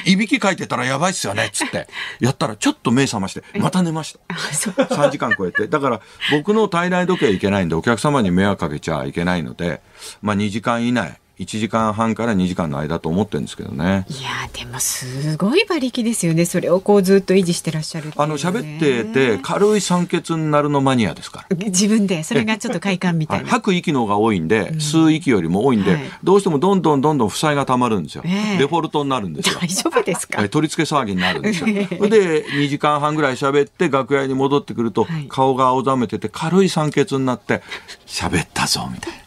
[0.05, 1.45] いいびきかいてたらやばいっすよね？
[1.45, 1.87] っつって。
[2.19, 4.35] やったらちょっと目覚まして、また寝ました。
[4.83, 5.67] 3時間超えて。
[5.67, 9.81] だから僕の体内時計いけないんで、お客様に迷惑かけちゃいけないので、
[10.21, 14.05] まあ2時間以内、1時間半から2時間の間と思ってるんですけどね。
[14.09, 16.45] いやでもすごい馬力ですよね。
[16.45, 18.13] それをこうずっと維持してらっしゃるね。
[18.17, 21.55] あの、喋ってて、軽い酸欠になるのマニアですから。
[21.67, 22.23] 自分で。
[22.23, 23.43] それがちょっと快感みたはい。
[23.43, 26.11] い、な、吐く息の方が多いんで、吸う息よりも多いんで、はい。
[26.23, 28.57] どうしてもどんどんどんどん負債がたまるんですよ、ええ。
[28.57, 29.59] デフォルトになるんですよ。
[29.61, 30.41] 大丈夫ですか？
[30.43, 31.67] え取り付け騒ぎになるんですよ。
[31.67, 35.27] で、2時間半ぐらい喋って、楽屋に戻ってくると、はい。
[35.29, 37.61] 顔が青ざめてて、軽い酸欠になって、
[38.07, 39.13] 喋ったぞ、みたい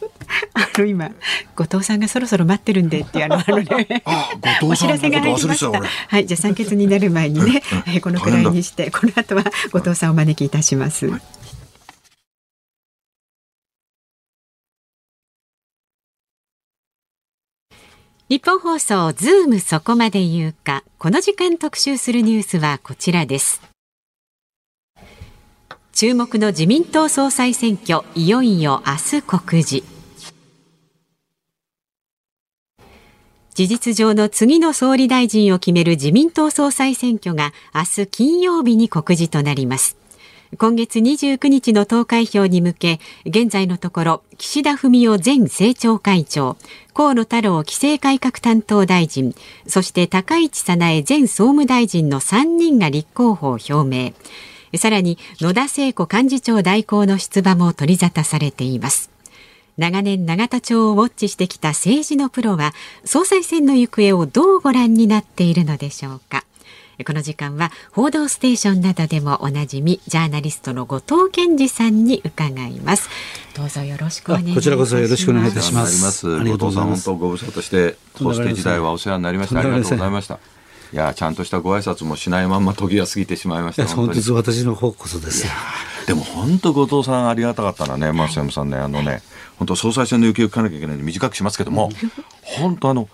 [0.53, 1.13] あの今
[1.55, 4.29] 後藤さんがそろそろ待ってるんでっていうあのあのね あ
[4.63, 5.81] お知らせが入りました。
[5.81, 11.11] はい、じゃあ酸欠になる前にね、えーこのくらいにして、この後は後藤さんをお招きいたします。
[18.29, 20.83] 日本放送ズームそこまで言うか。
[20.97, 23.61] この時間特集するニュースはこちらです。
[25.93, 30.00] 注目の自民党総裁選挙いよいよ明日告示
[33.61, 39.97] 事実上の次の総理大臣を決める自民党総裁選挙が明日金曜日に告示となります。
[40.57, 46.57] 今月29日の投開票に向け現在のところ岸田文雄前政調会長
[46.95, 49.35] 河野太郎規制改革担当大臣
[49.67, 54.13] そして高市早苗前総務大臣の3人が立候補を表明。
[54.79, 59.11] さらに野田聖子幹事長代行の出馬も取り沙汰されています。
[59.77, 62.73] 長年永田町をウォッチしてきた政治のプロは
[63.05, 66.45] 総裁選の行方をどうご覧になっているのでしょうか
[67.03, 73.09] この時間は報道ステーションなどでもおなじみジャーナリストの後藤健二さんに伺います
[73.55, 79.59] どうぞよろしくお願いいたしますこちらこそよろしくお願いいたします後藤さん、本当ご無沙汰して、ホステ時代はお世話になりました。
[79.59, 80.39] ありがとうございました。
[80.93, 83.85] いや、ちゃんとしたご挨拶もしないまんま時が過ぎてしまいました。
[83.87, 85.47] 本本当に日私の方こそです。
[86.05, 89.21] でも本当後藤さんありがたかったのはね、松山さんね、あのね、
[89.61, 91.91] 本当総裁選の行方を聞かなきゃいけないんで短くしますけども、
[92.41, 93.07] 本当あの、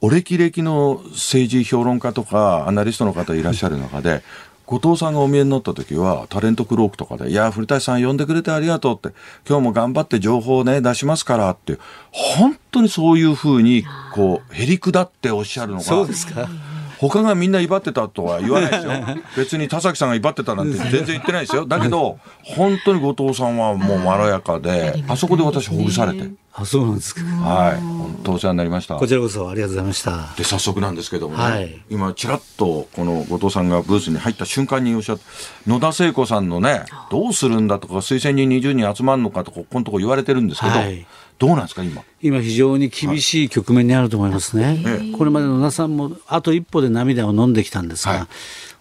[0.00, 4.24] お歴々の政治評論家とかアナリストの方いらっしゃる中で、
[4.66, 9.16] 後藤さんがお見えになった時は、タレントクロークとかで、いや、古舘さん呼んでくれてありがとうって、
[9.48, 11.78] 今日も頑張って情報をね、出しますからって
[12.10, 16.48] 本当にそういうふうに、こう、へりくだっておっしゃるのが、そうですか。
[16.98, 18.92] 他がみんな威張ってたとは言わないですよ。
[19.36, 21.66] 別に田崎さんが威張ってたなんて全然言ってないですよ。
[21.66, 26.28] だけど、本当に後藤さんはもうまろやかで、あそこで私ほぐされて。
[26.60, 27.22] あ、そうなんですか。
[27.22, 27.80] はい。
[27.80, 28.96] 本当お世話になりました。
[28.96, 30.34] こちらこそありがとうございました。
[30.36, 35.24] で、早速なんですけどもね、はい今、ちらっとこの後藤さんがブースに入った瞬間におっしゃって、
[35.68, 41.06] 野田聖子さんのね、どうするんだとか、推薦人20人集まるのかとか、ここのとこ言われてるんですけど、はい
[41.38, 42.02] どうなんですか、今？
[42.20, 44.82] 今非常に厳しい局面にあると思いますね。
[44.84, 48.26] えこれまで野田さんもあと一歩で涙を飲んできたんですが、はい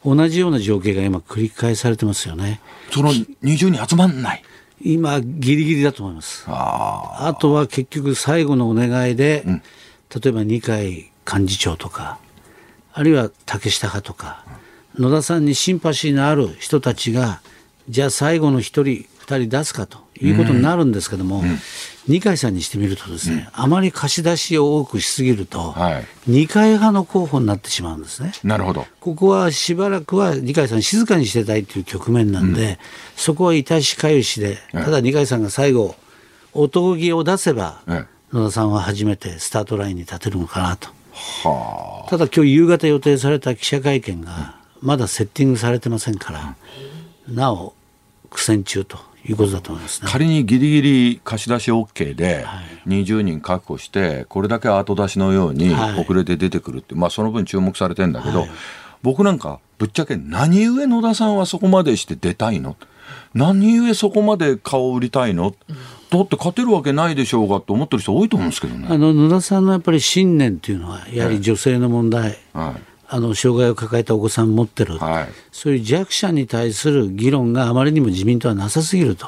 [0.05, 2.61] 同じような情景が今繰り返されてますよね。
[2.91, 4.43] その20人集まんない。
[4.81, 6.45] 今ギリギリだと思います。
[6.47, 9.43] ああとは結局最後のお願いで、
[10.15, 12.19] 例えば二階幹事長とか、
[12.93, 14.45] あるいは竹下派とか、
[14.97, 17.41] 野田さんにシンパシーのある人たちが、
[17.89, 21.43] じゃあ最後の一人、二人出すかということになるんですけども、
[22.07, 28.31] 二階さんにしてみるとですね、あまり貸し出しを多くしすぎると、はい二階派の候補になってしまうんですね。
[28.43, 28.85] あ、なるほど。
[29.01, 32.79] ここはしばらくは二階さん静かにしてたいという局面なんで、
[33.17, 35.95] そこは痛しかゆしで、ただ二階さんが最後、
[36.53, 40.89] 音木を出せば、ええ野田さんは初めてスタートラインに立てるのかなと。
[41.45, 42.09] はあ。
[42.09, 46.55] ただ今日夕方予定された記者会見が、まだセッティングされてませんから、
[47.29, 47.73] なお
[48.29, 50.09] 苦戦中ということだと思いますね。
[50.09, 52.45] 仮にギリギリ貸し出し OK で
[52.87, 55.99] 20人確保してこれだけ後出しのようにはい。
[55.99, 58.49] 遅れて出てくるって、まあその分注目されてんだけど、はい。
[59.03, 62.75] 僕なんかぶっちゃけ何故野田さんはそこまでして出たいの？
[63.33, 65.53] 何故そこまで顔を売りたいの、
[66.09, 68.87] だって勝てるわけないでしょうがと思ってる人多いと思うんですけどね。
[68.89, 75.27] あの野田さんのやっぱり信念というのは、やはり女性の問題、はいあの障害を抱えたお子さん持ってる、はい。
[75.51, 79.27] そういう弱者に対する議論があまりにも自民党はなさすぎると、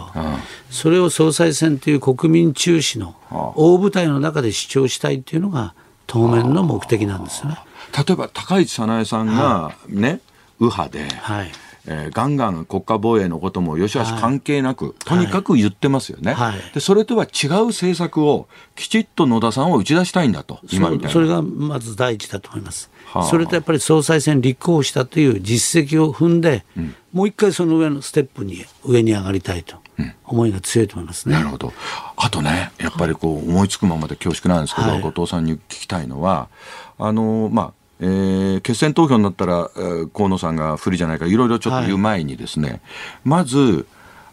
[0.70, 3.15] それを総裁選という国民中止の
[3.56, 5.74] 大舞台の中で主張したいっていうのが
[6.08, 7.58] 当面の目的なんですよね。
[7.98, 10.20] 例えば高市早苗さんがね、
[10.60, 11.52] 右派で、はい。
[11.88, 16.60] えーガンガン国家防衛のこともよしあし関係なく、とにかく言ってますよね、はい。
[16.74, 21.10] でそれとは違う政策をきちっと野田さんを打ち出したいんだと今みたいな。
[21.10, 22.98] そそれがまず第一だと思います、はあ
[23.30, 26.66] それとやっぱり総裁選立候補したという実績を踏んで、
[27.12, 29.78] もう一回その上のステップに上に上がりたいと、
[30.26, 31.36] 思いが強いと思いますね。
[31.36, 31.74] なるほど。
[32.18, 36.50] あとね、やっぱりこう思いつくままで恐縮なんですけど、はい後藤さんに聞きたいのは、
[36.98, 37.74] あのまあ。
[38.02, 42.82] えー決選投票になったら、えー河野さんが不利じゃないかいろいろちょっと言う前にですね、
[43.26, 43.88] まず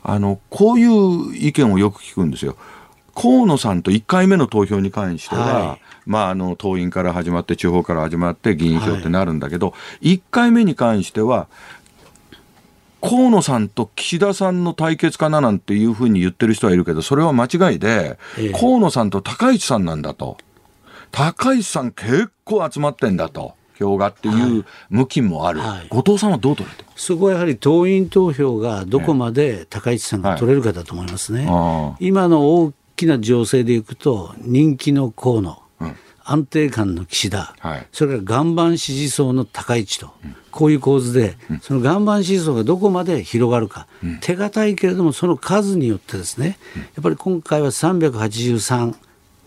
[0.04, 2.56] あのこういう意見をよく聞くんですよ。
[3.12, 11.48] 河野さんと1回目の投票に関しては、はいまあ、あの党員から始まって地方から始まって議員票ってなるんだけど、1回目に関しては
[13.02, 20.38] 河野さんと岸田さんの対決かななんていうふうに言ってる人はいるけど、それは間違いで、ええ河野さんと高市さんなんだと。
[21.12, 23.54] 高市さん結構集まってんだと。
[23.78, 25.60] 票がっていう向きもある。
[25.60, 31.46] はい後藤さんはどう取れてそこはやはり党員投票がどこまで高市さんが取れるかだと思いますね。
[31.48, 35.65] ああ今の大きな情勢でいくと、人気の河野、うん
[36.26, 37.86] 安定感の岸田、はい。
[37.92, 40.10] それから岩盤支持層の高市と、
[40.50, 43.86] こういう構図で、その岩盤支持層がどこまで広がるか、
[44.20, 48.94] 手堅いけれども、その数によってですね、やっぱり今回は383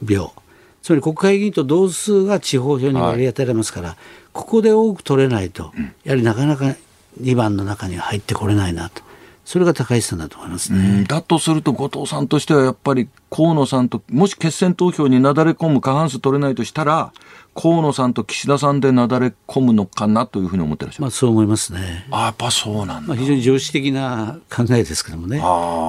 [0.07, 0.33] 票、
[0.81, 3.97] つまり国会議員と同数が地方票に割り当てられますから、
[4.31, 5.73] ここで多く取れないと、
[6.05, 6.75] やはりなかなか
[7.21, 9.01] 2番の中には入ってこれないなと、
[9.49, 10.77] それが高市さんだと思いますね。
[10.77, 17.11] うんだとすると、後藤さんとしてはやっぱり河野さんと、もし決選投票になだれ込む過半数取れないとしたら、
[17.55, 21.01] 河野さんと岸田さんでなだれ込むのかなというふうに思ってらっしゃる。
[21.01, 22.05] まあ、そう思いますね。
[22.11, 23.07] あやっぱそうなんだ。
[23.07, 25.39] まあ、非常に常識的な考えですけどもね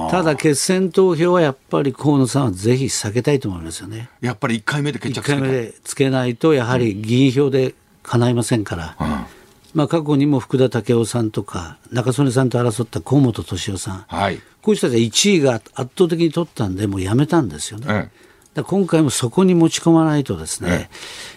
[0.09, 4.09] ただ決選投票はやっぱり河野さんはぜひ避けたいと思いますよね。
[4.21, 9.40] やっぱり1回目で決1着つけないと、やはり議員票で叶いませんから、うん
[9.73, 14.37] まあ、過去にも福田赳夫さんとか、中曽根さんと争った河本俊夫さん、はい。
[14.61, 17.85] こういう人たちは1位が圧倒的に取ったんで、もうやめたんですよね。
[17.89, 17.95] ええ。
[17.95, 18.09] だか
[18.53, 20.89] ら今回もそこに持ち込まないとですね、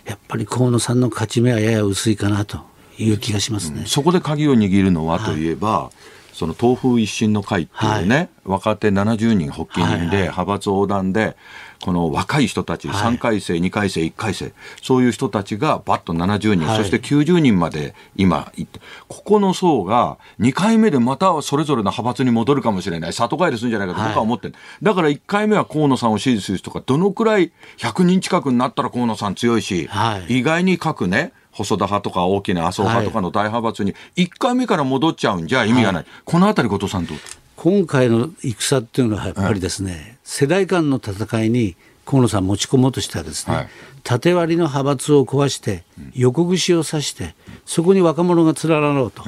[0.05, 2.59] やっぱり河野さんの勝ち目はやや薄いかなと
[2.99, 3.85] いう気がしますね。
[3.87, 5.91] そこで鍵を握るのはといえば、
[6.33, 10.09] その東風一新の会っていうね、若手70人発起人で、はいはい。
[10.23, 11.37] 派閥横断で、
[11.85, 13.15] この若い人たち、はい。
[13.15, 16.79] 3回生、2回生、1回生、そういう人たちがバッと70人、はい。
[16.79, 30.39] そして90人まで今行って、ここの層が2回目でまたそれぞれの派閥に戻るかもしれない、里帰りするんじゃないかと僕は思ってる、だから1回目は河野さんを支持する人がどのくらい100人近くになったら河野さん強いし、はい。
[30.39, 37.19] 意外に各ね、細田派とか大きな麻生派とかの大派閥に1回目から戻っちゃうんじゃ意味がない、このあたり後藤さんどう？
[37.65, 43.69] 今回の戦っていうのはやっぱりですね、世代間の戦いに河野さん持ち込もうとしたらですね、はい。
[44.03, 45.83] 縦割りの派閥を壊して、
[46.15, 47.35] 横串を刺して、
[47.65, 49.23] そこに若者が連なろうと、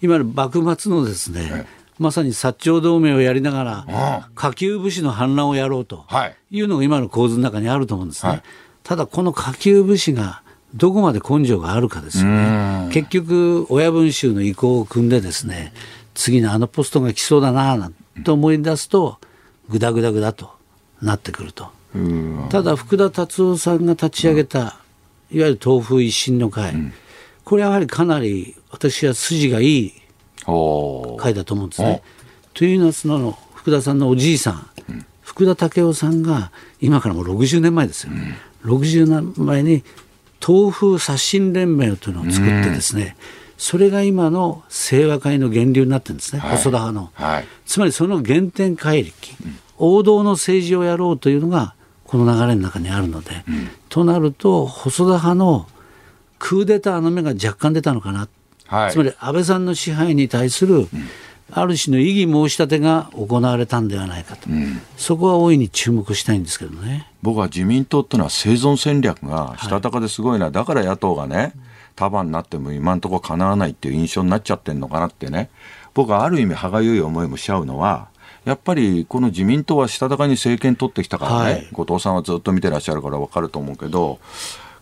[0.00, 1.66] 今の幕末のですね、
[1.98, 6.36] まさに薩長同盟をやりながら、下級武士の反乱をやろうとはい。
[6.52, 8.30] いうのが今の構図の中にあると思うんですね。
[8.30, 8.42] はい。
[8.84, 10.42] ただ、この下級武士が
[10.74, 12.90] どこまで根性があるかですよね。
[12.92, 15.72] 結局、親分衆の意向を組んでですね、
[16.14, 17.92] 次のあのポストが来そうだななん
[18.22, 19.18] て思い出すと、
[19.68, 20.50] ぐだぐだぐだと
[21.02, 21.68] なってくると。
[22.50, 24.78] ただ、福田達夫さんが立ち上げた、
[25.30, 26.74] いわゆる東風一新の会、
[27.44, 29.92] これはやはりかなり私は筋がいい
[31.18, 32.02] 会だと思うんですね。
[32.52, 34.70] というのはその福田さんのおじいさん、
[35.22, 38.12] 福田赳夫さんが今からもう60年前ですよ、
[38.64, 39.84] 60年前に
[40.44, 43.16] 東風刷新連盟というのを作ってですね、
[43.56, 47.10] それが今の清和会の源流になってるんですね、細田派の。
[47.14, 47.44] はい。
[47.66, 49.36] つまりその原点回力、
[49.78, 51.74] 王道の政治をやろうというのが
[52.04, 53.44] この流れの中にあるので、
[53.88, 55.66] となると細田派の
[56.38, 58.28] クーデターの目が若干出たのかな、
[58.66, 58.92] はい。
[58.92, 60.88] つまり安倍さんの支配に対する、
[61.52, 64.48] ある種の異議申し立てが行われたんではないかと、
[64.96, 66.42] そこは大いに注目したいん。
[66.42, 67.10] ですけどね。
[67.22, 71.52] 僕は自民党っていうのは生存戦略がしたたかですごいな、だから野党がね
[71.96, 75.50] 束になっても今のところかなわないっていう印象になっちゃってるのかなってね。
[75.94, 78.08] 僕はある意味歯がゆい思いもしちゃうのは
[78.44, 81.68] やっぱりこの自民党はしたたかに政権取ってきたからね、はい。
[81.72, 84.18] 後藤さんはずっと見てらっしゃるから分かると思うけど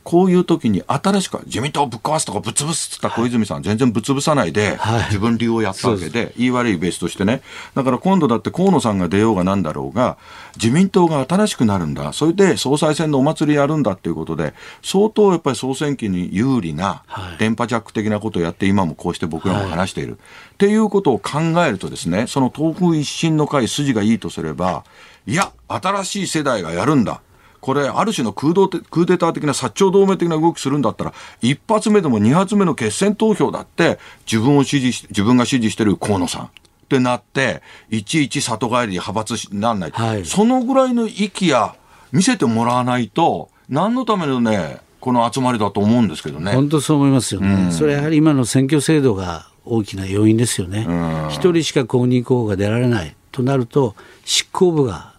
[0.05, 7.42] こういう時に新しく自民党をぶっ壊すとかぶっ潰すっつった小泉さん、全然ぶっ潰さないで、はい自分流をやったわけで、言い悪いベースとしてね。
[7.74, 10.16] だから今度だって河野さんが出ようがなんだろうが、
[10.57, 12.12] 自民党が新しくなるんだ。
[12.12, 20.18] それで総裁選のお祭りやるんだっていうことで、相当やっぱり総選挙に有利なはい電波ジャック的なことをやって、今もこうして僕らも話している。
[20.18, 24.84] っていうことを考えるとですね、その東風一新の会筋がいいとすれば、
[25.26, 27.20] いや、新しい世代がやるんだ。
[27.62, 36.48] これ、ある種の空洞てクーデター的な薩長同盟的な動きするんだったら、一発目でも二発目の決選投票だって、自分を支持し、自分が支持してる河野さんっ
[36.88, 39.90] てなって、いちいち里帰りに派閥しなんない。
[39.92, 40.26] はい。
[40.26, 41.76] そのぐらいの息や
[42.10, 46.52] 見せてもらわないと、何のためのね、この集まりだと思うんですけどね。
[46.52, 50.86] 本当そう思いますよね、それはやはり今の選挙制度が大きな要因ですよね、
[51.30, 53.94] 一人しか公認候補が出られないとなると、
[54.24, 55.11] 執行部が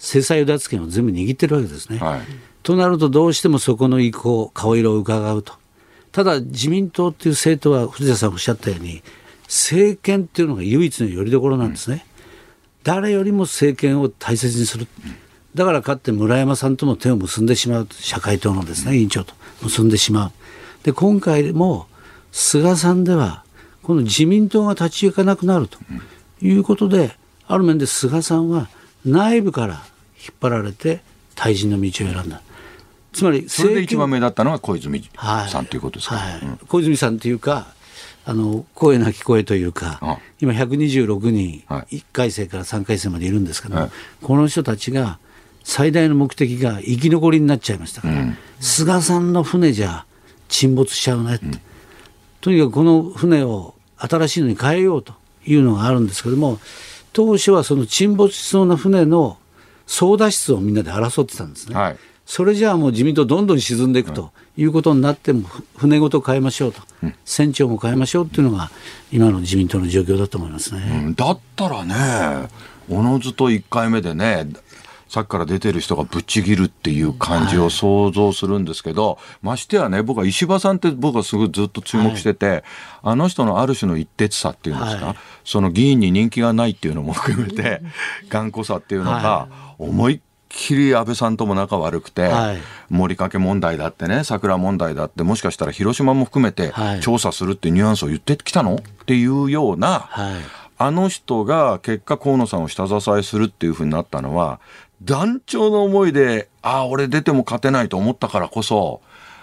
[0.00, 1.98] 制裁奪権を全部握ってるわけですね。
[1.98, 2.20] はい。
[2.62, 5.52] となると、どうしてもそこの意向、顔色を伺うと。
[6.10, 9.02] ただ、自民党っていう政党は、藤田さんおっしゃったように、
[9.44, 12.06] 政権っていうのが唯一の拠り所なんですね。
[12.82, 14.86] 誰よりも政権を大切にする。
[15.54, 20.32] だからかって村山さんとも手を結んでしまう、社会党のですね、委員長と結んでしまう。
[20.82, 21.88] で、今回も
[22.32, 23.44] 菅さんでは、
[23.82, 25.78] この自民党が立ち行かなくなると
[26.40, 28.68] いうことで、ある面で菅さんは
[29.04, 29.84] 内部から
[30.20, 31.00] 引っ張られて
[31.34, 32.42] 退陣の道を選んだ。
[33.12, 35.50] つまりそれで一番目だったのが小泉はい。
[35.50, 36.16] さんということですか？
[36.16, 36.40] はい。
[36.40, 36.56] うん。
[36.68, 37.74] 小泉さんというか、
[38.24, 43.90] あの声なき声というか、あ今126人、は1回生から3回生までいるんですけど、はい。
[44.22, 45.18] この人たちが
[45.64, 48.14] 最大の目的が生き残りになっちゃいましたから、
[48.60, 50.04] 菅さんの船じゃ
[50.48, 51.46] 沈没しちゃうねって、
[52.40, 55.14] とにかくこの船を新しいのに変えようと
[55.44, 56.58] いうのがあるんですけども、
[57.12, 59.36] 当初はその沈没しそうな船の
[59.90, 61.74] 操舵室をみんなで争ってたんですね。
[61.74, 61.96] はい。
[62.24, 66.80] それじゃあもう自民党どんどん沈んでいくということになっても、ふ船ごと変えましょうと、
[67.24, 68.70] 船長も変えましょうっていうのが、
[69.10, 71.02] 今の自民党の状況だと思いますね。
[71.06, 72.48] うんだったらね、
[72.88, 74.46] おのずと1回目でね、
[75.10, 82.62] さっきから出てる人がぶっちぎるっていう感じを想像するんですけど、ましてやね、僕は石破さんって僕はすごいずっと注目してて、
[83.02, 85.16] あの人のある種の一徹さっていうんですか、はい。
[85.44, 87.82] その議員に人気がないっていうのも含めて、
[88.28, 89.48] 頑固さっていうのがは、
[89.78, 92.58] 思いっきり安倍さんとも仲悪くて、はい。
[92.88, 97.00] 盛りかけ問題だってね、桜問題だって、もしかしたら広島も含めてはい。
[97.00, 98.76] 調査するってニュアンスを言ってきたの？
[98.76, 100.34] っていうような、はい。
[100.78, 104.60] あの人が結果河野さんを下支えするっていうふうになったのは、
[105.02, 109.00] 団長の思いで、ああ、俺出ても勝てないと思ったからこそ、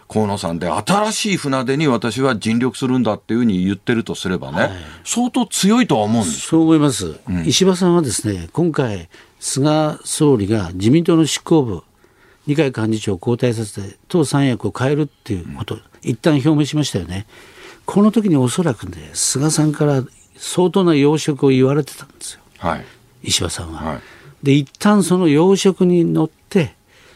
[0.07, 4.69] 河野さんで新しい船出に私は尽力するんだっていうふうに言ってるとすればね、
[5.03, 6.39] 相当強いとは思うんです。
[6.47, 11.83] そう思います、石破さんはですね今回、菅総理が自民党の執行部、
[12.45, 17.27] 二階幹事長を交代させて、党三役を変えるっていうこと、一旦表明しましたよね、
[17.85, 20.03] この時におそらくね、菅さんから
[20.37, 22.41] 相当な要職を言われてたんですよ。
[22.59, 22.85] はい。
[23.23, 23.81] 石破さんは。
[23.81, 24.16] はい
[24.47, 26.73] で一旦その要職に乗って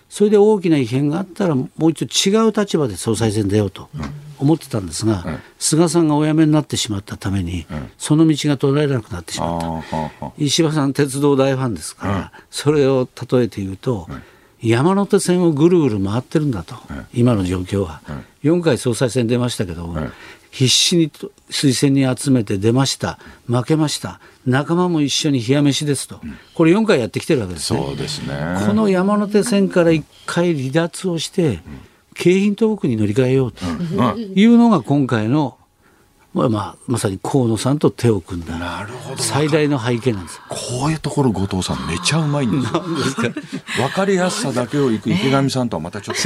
[0.10, 3.88] それで大きな異変があったらもう一度違う立場で総裁選出ようと
[4.38, 7.66] 思ってたんですが、菅さんがお辞めになってしまったために、
[7.98, 9.84] その道が取られなくなってしまっ
[10.20, 10.34] た。
[10.38, 14.10] 石破さん鉄道大ファンですから、それを例えて言うと、
[14.62, 16.76] 山手線をぐるぐる回ってるんだと、
[17.14, 18.02] 今の状況は、
[18.44, 20.10] 4回総裁選出ましたけども、
[20.52, 26.20] 必死にと推薦に集めて出ました負けました仲間も一緒に冷や飯ですと、
[26.56, 28.66] これ4回やってきてるわけですねそうですね。
[28.66, 31.60] この山手線から1回離脱をして、
[32.16, 33.66] 京浜東北に乗り換えようと
[34.18, 35.58] いうのが今回の、
[36.34, 39.22] まあまさに河野さんと手を組んだなるほど。
[39.22, 40.40] 最大の背景なんです。
[40.48, 42.82] こういうところ後藤さんめちゃうまいんですよ。
[43.84, 46.22] わかりやすさだけをいく池上さんとはまたちょっと。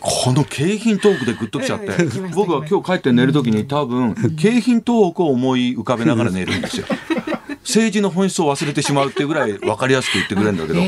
[0.00, 1.88] この京浜東北でグッときちゃって、
[2.34, 6.86] 僕は今日帰って寝るときに多分、京浜東北を思い浮かべながら寝るんですよ。
[7.62, 10.80] 政治の本質を忘れてしまうっていうぐらい分かりやすく言ってくれるんだけど、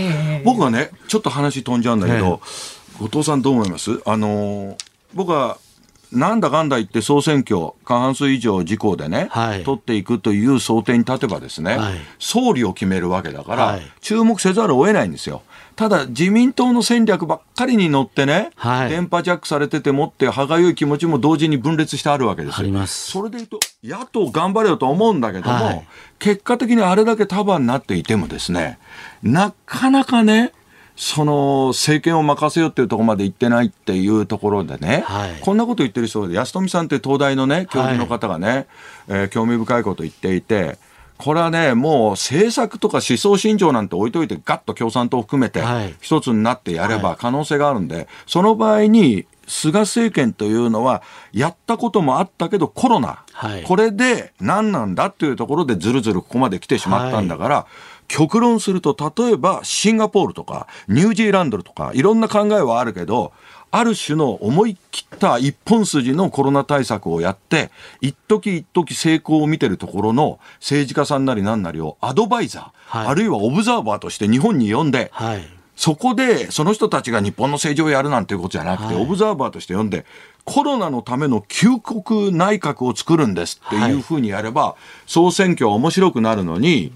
[0.45, 2.41] 僕はね、ちょっと話飛んじゃうんだけど、
[2.99, 4.01] 後藤さんどう思います？
[4.05, 4.77] あのー
[5.15, 5.59] 僕は、
[6.11, 9.63] なんだかんだ言って総選挙、過半数以上自公でね、はい。
[9.63, 11.95] 取っていくという想定に立てばですね、はい。
[12.19, 13.83] 総理を決めるわけだから、はい。
[14.01, 15.43] 注目せざるを得ないんですよ。
[15.77, 18.91] ただ、自民党の戦略ばっかりに乗ってね、はい。
[18.91, 22.59] 電波ジャックされててもって、歯がゆい気持ちも同時に分裂してあるわけですよ。
[22.61, 23.11] あります。
[23.11, 25.87] それで言うと、野党頑張れよと思うんだけども、はい。
[26.19, 28.79] 結果的にあれだけ束になっていてもですね、
[29.23, 30.53] なかなかね、
[30.95, 35.41] その政権を任せようっていうところまで行ってないっていうところでね、はい。
[35.41, 38.67] こんなこと言ってる人で安富さんって東大のね教授の方がね、
[39.09, 40.79] えー興味深いこと言っていて
[41.23, 51.03] これはね、もう政策とか思想信条なんて置いといて、ガッと共産党を含めてはい、一つになってやれば可能性があるんで、その場合に、菅政権というのは、
[51.33, 53.63] やったこともあったけど、コロナ、はい。
[53.63, 57.67] これで何なんだっていうところで、ずるずるここまで来てしまったんだから、
[58.09, 63.33] 極論すると、例えばシンガポールとか、ニュージーランドとか、いろんな考えはあるけど、
[63.75, 67.71] ある種の思い切った一本筋のコロナ対策をやって、
[68.03, 73.07] 一時一時成功を見てるところの政治家さんなりなんなりをアドバイザー、はい。
[73.09, 75.49] あるいはオブザーバーとして日本に呼んで、はい。
[75.75, 79.03] そこでその人たちが日本の政治をやるなんていうことじゃなくて、はい。
[79.03, 80.05] オブザーバーとして呼んで、
[80.45, 86.93] コロナのための救国内閣を作るんですっていうふうにやれば、総選挙は面白くなるのに、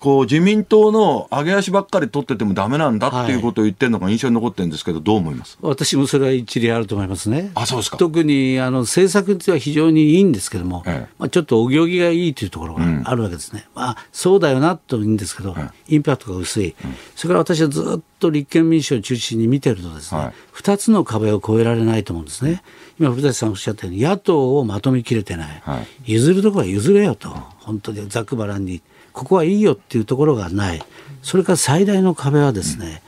[0.00, 5.58] こう自民党の上げ足ばっかり取っててもダメなんだっていうことを言ってるのが印象に残ってるんですけど、どう思います？
[5.60, 7.52] 私もそれは一理あると思いますね。
[7.54, 7.98] あ、そうですか。
[7.98, 11.14] 特にあの政策っていうのは非常にいいんですけども、ええ。
[11.18, 15.54] まあ、ちょっとお行儀がいいというところがあるわけですね、まあ、そうだよなといいんですけど、
[15.86, 16.74] インパクトが薄い、
[17.14, 20.32] それから私はずっと立憲民主を中心に見てるとですね、はい。
[20.54, 22.62] 2つの壁を越えられないと思うんですね、
[22.98, 26.12] 今、古舘さんおっしゃったように、野党をまとめきれてない、はい。
[26.12, 27.28] 譲るところは譲れよと、
[27.58, 28.80] 本当にざっくばらんに、
[29.12, 30.82] ここはいいよっていうところがない、
[31.22, 33.02] それから最大の壁はですね、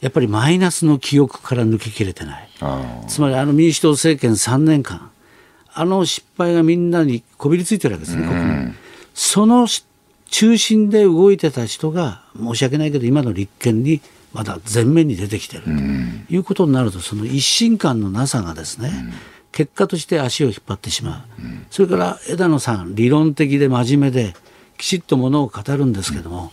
[0.00, 2.48] やっぱりマイナスの記憶から抜けきれてない。
[2.60, 5.10] あつまりあの民主党政権3年間、
[5.72, 8.74] あの失敗がみんなにこびりついてるわけですね、国民
[9.14, 9.84] そのし
[10.30, 14.00] 中心で動いてた人が、申し訳ないけど、今の立憲に
[14.32, 15.62] まだ前面に出てきてる。
[15.62, 18.90] ということになると、その一心感のなさがですね、
[19.52, 24.34] 結果として足を引っ張ってしまう、それから枝野さん、理論的で真面目で、
[24.76, 26.50] きちっとものを語るんですけども、やっ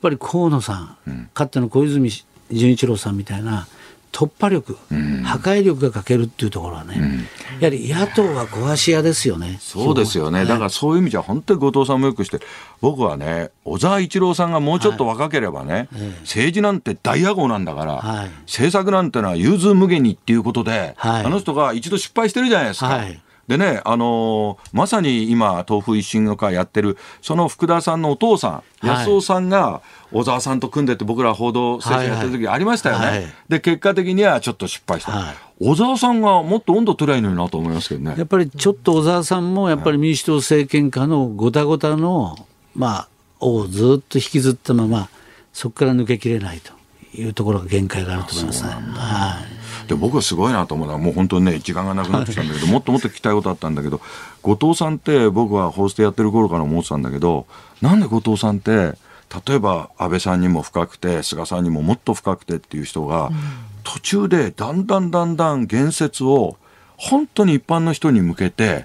[0.00, 2.10] ぱり河野さん、かつての小泉
[2.50, 3.66] 純一郎さんみたいな
[4.12, 4.76] 突破力、
[5.24, 7.26] 破壊力が欠けるっていうところはね、
[7.60, 9.56] やはり野党は壊し屋ですよね。
[9.60, 10.44] そうですよね。
[10.44, 12.40] だからそういう意味じゃ本当に後藤さんもよくして、
[12.82, 15.88] 僕はね、小沢一郎さんがもうちょっと若ければね、
[16.20, 18.30] 政治なんて大野号なんだから、はい。
[18.40, 21.24] 政策なんてのは融通無限にっていうことで、はい。
[21.24, 23.00] あの人が一度失敗してるじゃないですか。
[23.52, 28.88] はいでね、あのーまさに今、豆腐一新の会やってる、その福田さんのお父さん、はい。
[28.88, 33.22] 安尾さんが小沢さんと組んでって、僕ら報道政治やってる時ありましたよね、はい。
[33.24, 35.12] はいで、結果的にはちょっと失敗した。
[35.12, 35.34] はい。
[35.60, 38.14] 小沢さんがもっと温度取りゃいいのになと思いますけどね。
[38.16, 38.24] や。
[38.24, 42.36] っぱりちょっと小沢さんもやっぱり民主党政権下のごたごたの、
[42.74, 43.08] まあ、
[43.40, 45.10] をずっと引きずったまま、
[45.52, 46.72] そこから抜けきれないと
[47.20, 48.70] いうところが限界があると思いますね。
[48.70, 49.61] はい
[49.92, 54.00] で僕はすごいなと思うのはもう本当にね時間がなくなってきたんだけど もっともっと聞きたいことあったんだけど
[54.42, 57.46] 後藤さんって僕はホーストやってる頃から思ってたんだけど
[57.80, 58.94] なんで後藤さんって
[59.46, 63.30] 例えば安倍さんにも深くて菅さんにももっと深くてっていう人が、
[63.82, 66.58] 途中でだんだんだんだん言説を
[66.98, 68.84] 本当に一般の人に向けて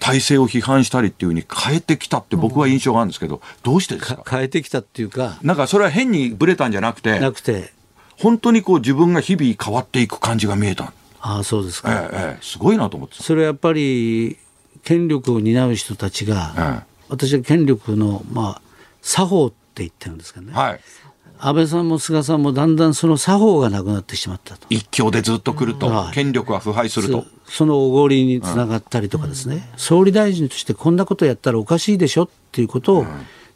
[0.00, 4.22] 体制を批判したりっていうふうに変えてきたって僕は印象があるんですけど、どうしてですか？
[4.22, 7.70] か変えてきたっていうか、なんかそれは変にブレたんじゃなくてなくて、
[8.18, 10.92] 本当にこう自分が日々変わっていく感じが見えた。
[11.20, 12.10] ああ、そうですええか。
[12.12, 13.22] ええ、すごいなと思ってた。
[13.22, 14.36] それはやっぱり、
[14.84, 18.62] 権力を担う人たちが、え私は権力の、まあ、
[19.02, 20.80] 作法って言ってるんですけどね、はい。
[21.40, 24.66] 安倍さんも菅さんもだんだんその作法がなくなってしまったと。
[24.70, 27.24] 一強でずっと来ると、はい権力は腐敗すると。
[27.46, 33.06] そのおごりにつながったりとかですね、総理大臣としてこんなことやったらおかしいでしょっていうことを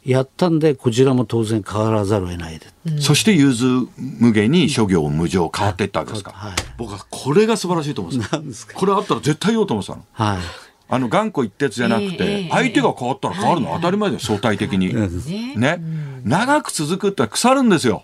[0.04, 2.66] やったんで、こちらも当然変わらざるを得ないで。
[3.00, 6.32] そして融通無限に諸行無常変わっていったわけですか。
[6.32, 10.04] はい僕はこれが素晴らしいと思うんですよこれあったら絶対言おうと思ってたの。
[10.12, 10.42] はい。
[10.88, 14.92] あの頑固一徹じゃなくてえ、相手が変わったら変わるの当たり前だよ、相対的に。
[14.92, 15.80] ねね。
[16.24, 18.02] 長く続くって腐るんですよ。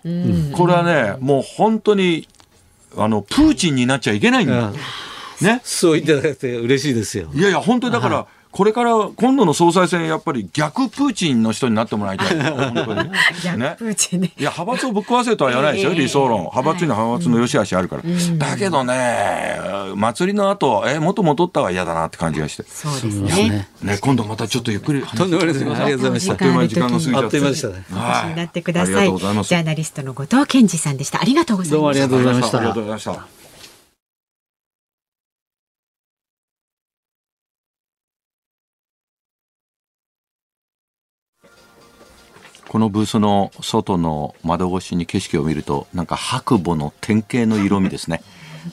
[0.53, 2.27] これはね、もう本当に、
[2.97, 4.71] あの、プーチンになっちゃいけないんだ。
[5.41, 5.61] ね。
[5.63, 7.29] そう言っていただけて嬉しいですよ。
[7.33, 12.39] いやいや、本当にだから、これから今度の総裁選、やっぱり逆プーチンの人になってもらいたい。
[12.51, 13.09] 本当に。
[13.59, 13.85] ねプ。
[13.85, 14.31] ーチンね。
[14.37, 16.39] いや、派閥をぶっ壊せとは言わないですよ、 ええ理想論。
[16.41, 18.03] 派閥には派閥の良し悪しあるから。
[18.37, 19.59] だけどね、
[19.95, 22.63] 祭りの後、え、元戻ったは嫌だなって感じがして。
[22.67, 23.67] そうですねね。
[23.83, 25.65] ね、今度またちょっとゆっくり話とんでもないです。
[25.65, 26.31] ありがとうございました。
[26.31, 27.73] あっという間に時間が過ぎちゃあっってという間でしたね。
[27.73, 28.93] お越しになってくだあさい。
[28.93, 31.21] りがとうございますジャーナリストの後藤健二さんでした。
[31.21, 32.09] ありがとうございどうもありました。
[32.09, 33.48] がとうございましたありがとうございました。
[42.69, 48.21] このブースの外の窓越しに景色を見ると、なんか白母の典型の色味ですね。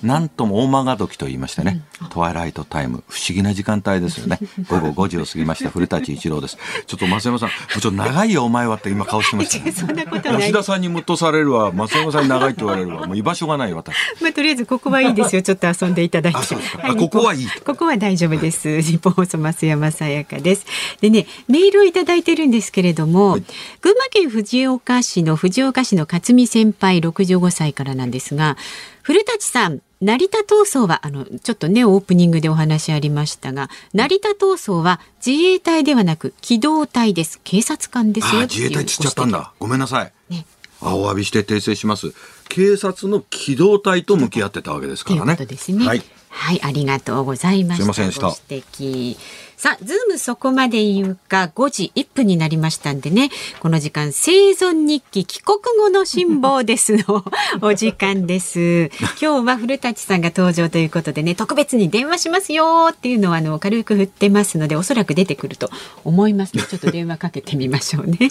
[0.03, 4.39] なんとも大間時と言いましてね、トワイライトタイム、不思議な時間帯ですよね。
[4.69, 6.59] 午後5時を過ぎました古舘一郎です。
[6.87, 9.73] ちょっと増山さん、もうちょっと長いよお前はって今顔してました、ね。
[9.73, 13.95] そんなことない吉田さんにムッとされるわ、増山さんに長いって言われるわ、もう居場所がない私。
[14.21, 15.43] まあ、とりあえずここはいいですよ。
[15.47, 16.39] ちょっと遊んでいただいて。
[16.39, 18.83] あそうですかはいあここはいいここは大丈夫です。
[18.83, 20.67] 日本放送増山さやかです。
[21.01, 23.39] でね、メールをいただいてるんですけれども、
[23.81, 28.57] 群馬県藤岡市の藤岡市の勝美先輩65歳からなんですが、
[29.03, 39.53] 古舘さん、成田闘争はあのちょっとねオープニングでお話ありましたが成田闘争は自衛隊ではなく機動隊です警察官ですよあ自衛隊つっちゃったんだ。
[39.59, 40.13] ごめんなさい。
[40.29, 40.47] ね
[40.83, 42.13] あお詫びして訂正します。
[42.49, 45.39] 警察の機動隊と向き合ってたわけですというこからね。
[45.39, 45.87] とですね。
[45.87, 46.03] はい。
[46.37, 47.82] はい、ありがとうございました。
[47.82, 49.47] すいませんでした。
[49.57, 57.24] さあ、ズームそこまで言うか、5時1分になりましたんでね、この時間、生存日記帰国後の辛抱ですの
[57.62, 58.91] お時間です。
[59.20, 65.70] 今日は古舘さんが登場ということでね、特別に電話しますよっていうのをあの軽く振ってますので、おそらく出てくると
[66.05, 68.30] 思いますので、 ちょっと電話かけてみましょうね。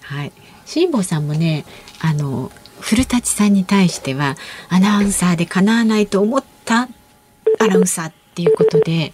[0.00, 0.32] はい。
[0.64, 1.66] 辛坊さんもね、
[2.00, 4.38] あの、古舘さんに対しては、
[4.70, 6.86] アナウンサーでかなわないと思った
[7.64, 9.10] アナウンサーっていうことで、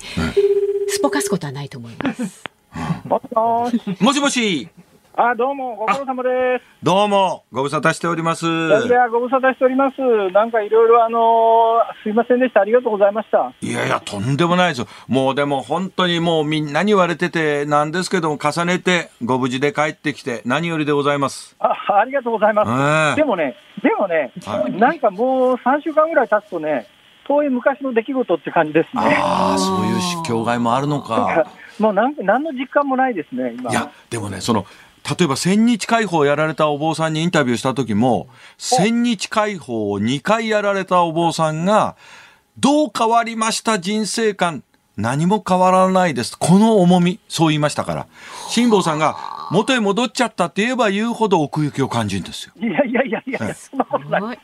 [0.88, 2.44] すっぽかすことはないと思います。
[3.04, 4.02] もしもーし。
[4.02, 4.68] もしもし。
[5.16, 6.64] あ、どうも、ご苦労様です。
[6.82, 8.46] どうも、ご無沙汰しております。
[8.46, 8.48] い
[8.88, 10.00] やご無沙汰しております。
[10.32, 12.62] なんかいろいろ、あのーすいませんでした。
[12.62, 13.52] ありがとうございました。
[13.60, 14.88] いやいや、とんでもないですよ。
[15.06, 21.54] もうでも本当にもうみんなに言われててなんですけども、重ねてご無事で帰ってきて何よりでございます。
[21.60, 23.12] あ、ありがとうございます。
[23.12, 26.88] ええでもね、でもね、はいなんかもう3週間ぐらい経つとね、
[27.26, 29.02] 遠い昔の出来事って感じですね。
[29.02, 31.46] ああ、そういう境外もあるのか。
[31.78, 33.70] もうなん何の実感もないですね、今。
[33.70, 34.66] いや、でもね、その、
[35.18, 41.96] 例えば千日解放をやられたお坊さんにインタビューした時も、千日解放を2回やられたお坊さんが、
[42.58, 44.62] どう変わりました人生観
[44.96, 46.38] 何も変わらないです。
[46.38, 48.06] この重み、そう言いましたから。
[48.50, 49.16] 辛坊さんが
[49.50, 52.52] 元へ戻っちゃったって言えば言うほど奥行きを感じるんですよ。
[52.60, 54.22] いやいやいやいやいや、そんなことない。
[54.22, 54.38] はい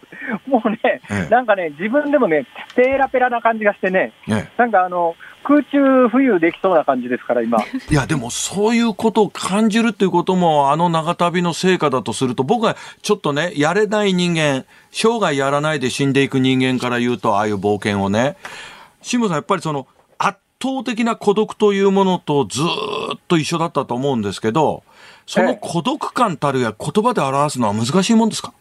[0.46, 7.58] もうね、ええなんかね、自分でもね、ペーラペラな感じがしてね、ね、なんかあの、空中浮遊できそうな感じですから、今。
[7.90, 18.36] いや、でもそういうことを感じるっていうことも、あの長旅の成果だとすると、僕はちょっとね、やれない人間、生涯やらないで死んでいく人間から言うと、ああいう冒険をね、
[19.02, 19.99] 辛坊さん、やっぱりその、圧
[20.62, 24.82] 倒的な孤独というものとずーっと一緒だったと思うんですけど、
[25.26, 28.52] その孤独感たるや言葉で表すのは難しいもんですか？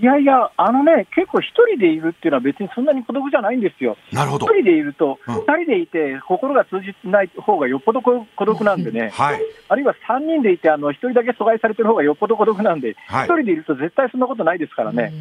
[0.00, 3.96] いやいや、あのね、結構一人でいるっていうのは別にそんなに孤独じゃないんですよ。
[4.10, 4.54] なるほど一。
[4.54, 9.40] 人でいると、うん二人でいて心が通じない方がよっぽど孤独なんでね、 はい。
[9.68, 15.12] あるいは三人でいて、あの、一人だけ阻害されてる方がよっぽど孤独なんで、一、はい人でいると絶対そんなことないですからね。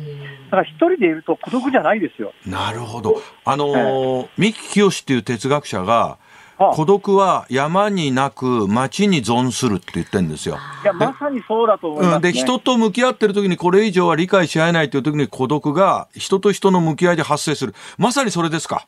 [0.50, 2.34] だから一人でいると孤独じゃないですよ。
[2.46, 3.22] なるほど。
[3.46, 6.31] あのー三木清っていう哲学者が、はあ
[6.74, 10.58] 孤独は山になく町に存するって言ってるんですよ。
[10.84, 12.32] いや、まさにそうだと思います、うん、ね。
[12.32, 18.86] で人と向き合ってる時にこれ以上は理解し合えないという時に孤独が人と人の向き合いで発生するまさにそれですか、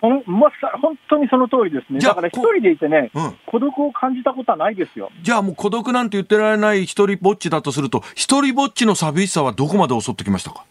[0.00, 2.00] ほんまさ本当にその通りですね。
[2.00, 5.10] だから一人でいてね、うん、孤独を感じたことはないですよ。
[5.22, 10.64] じゃあもう孤独なんて言ってられない一人ぼっちだとすると一人ぼっちの寂しさはどこまで襲ってきましたか？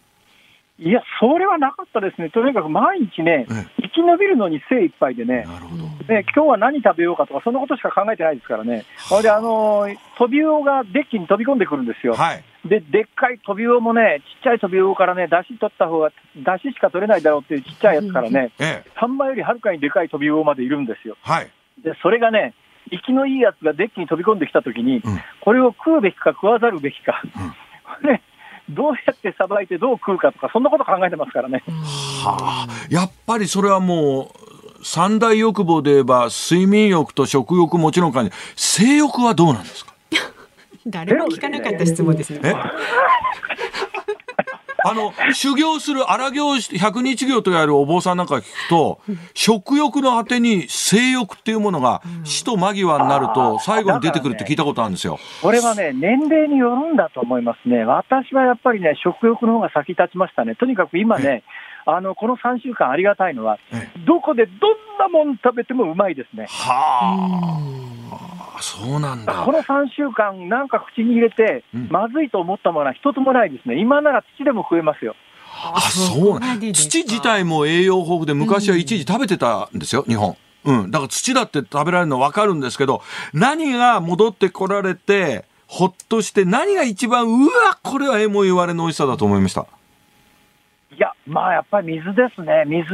[0.82, 2.32] いや、それはなかったですね。
[2.32, 5.84] とにかく毎日ね、え生き延びるのに精一杯でね、なるほど。
[6.12, 8.84] ね、今日は何食べようかとか、そんなことしか考えてないですからね。
[8.98, 12.16] それで、あのー飛び魚がデッキに飛び込んでくるんですよ。
[12.16, 12.44] はい。
[12.66, 18.92] で、でっかい飛び魚もね、ちっちゃい飛び魚からね、出汁取った方が、出汁しか取れないだろうっていうちっちゃいやつからね、ええ。
[19.00, 21.16] サンマよりはるかにでかい飛び魚までいるんですよ。
[21.22, 21.50] はい。
[21.84, 22.56] で、それがね、
[22.92, 25.02] 生きのいいやつがデッキに飛び込んできたときに、うん。
[25.42, 27.22] これを食うべきか食わざるべきか、
[28.04, 28.22] ね、
[28.72, 31.64] どうやってさばいてどう食うかとか、そんなこと考えてますからね。
[32.24, 34.32] はあやっぱりそれはも
[34.80, 39.94] う三大欲望で言えば睡眠欲と食欲もちろん感じ性欲はどうなんですか？
[40.88, 42.56] 誰も聞かなかった質問ですね。
[44.86, 49.02] えあの修行する荒行百日行とやるお坊さんなんか聞くと
[49.34, 55.20] 食欲の果てに性欲っていうものが死と間際になると最後に出てくるって聞いたことあるんですよ。
[55.42, 57.84] これはね、年齢によるんだと思いますね。
[57.84, 60.56] 私はやっぱりね、食欲の方が先立ちましたね。
[60.56, 61.44] とにかく今ね、
[61.86, 64.58] あの、この3週間ありがたいのはえ、どこでどん
[65.00, 66.46] なもん食べてもうまいですね。
[66.50, 67.58] は
[68.12, 68.31] あ、
[68.62, 69.52] そうなんだこ。
[69.52, 73.80] の3週間、なんか口に入れてうん、まずいと思ったものは一つもないですね。
[73.80, 75.16] 今なら土でも食えますよ。
[75.76, 80.38] あ、そうなん土自体も栄養豊富で昔は一時食べてたんですよ、日本。
[80.66, 80.92] うん。
[80.92, 83.02] だから土だって食べられるの分かるんですけど、
[83.34, 89.68] 何が戻ってこられて、ほっとして、何が一番、うわ、これはえも言われの美味しさだと思いました。
[91.32, 92.86] まあやっぱり水ですね、水。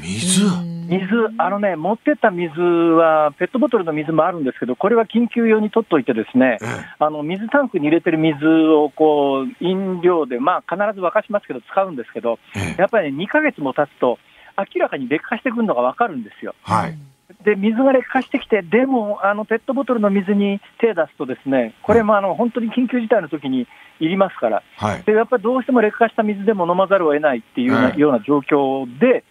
[0.00, 0.72] 水？
[0.88, 1.06] 水、
[1.38, 6.68] あのね、持ってった水は、ペットボトルの水もあるんですけど、これは緊急用に取っといてですね、ええ
[6.98, 14.18] あの水タンクに入れてる水をこう飲料で、まあ、必ず沸かしますけど、使うんですけど、ええやっぱりね、2ヶ月も経つと、
[14.58, 16.54] 明らかに劣化してくるのが分かるんですよ。
[16.62, 16.98] はい。
[17.44, 23.66] で、水が劣化してきて、でも、あのペットボトルの水に手出すとですね、これもあの本当に緊急事態の時に
[24.00, 25.02] いりますから、はい。
[25.04, 29.24] でやっぱりどうしても劣化した水でも飲まざるを得ないっていうような,、はいような状況で、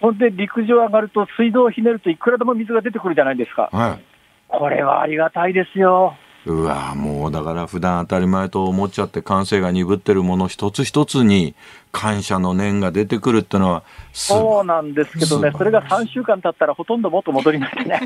[0.00, 4.04] ほんで陸上上がると、水道をひねるといくらでも水が出てくるじゃないですか、はい。
[4.48, 6.14] これはありがたいですよ。
[6.48, 11.54] うわもうだから普段当たり前と思っちゃって感性が鈍ってるもの一つ一つに
[11.92, 13.82] 感謝の念が出てくるってのは
[14.14, 18.00] すそうなんですけどね、それが3週間経ったらほとんど元戻りましたね。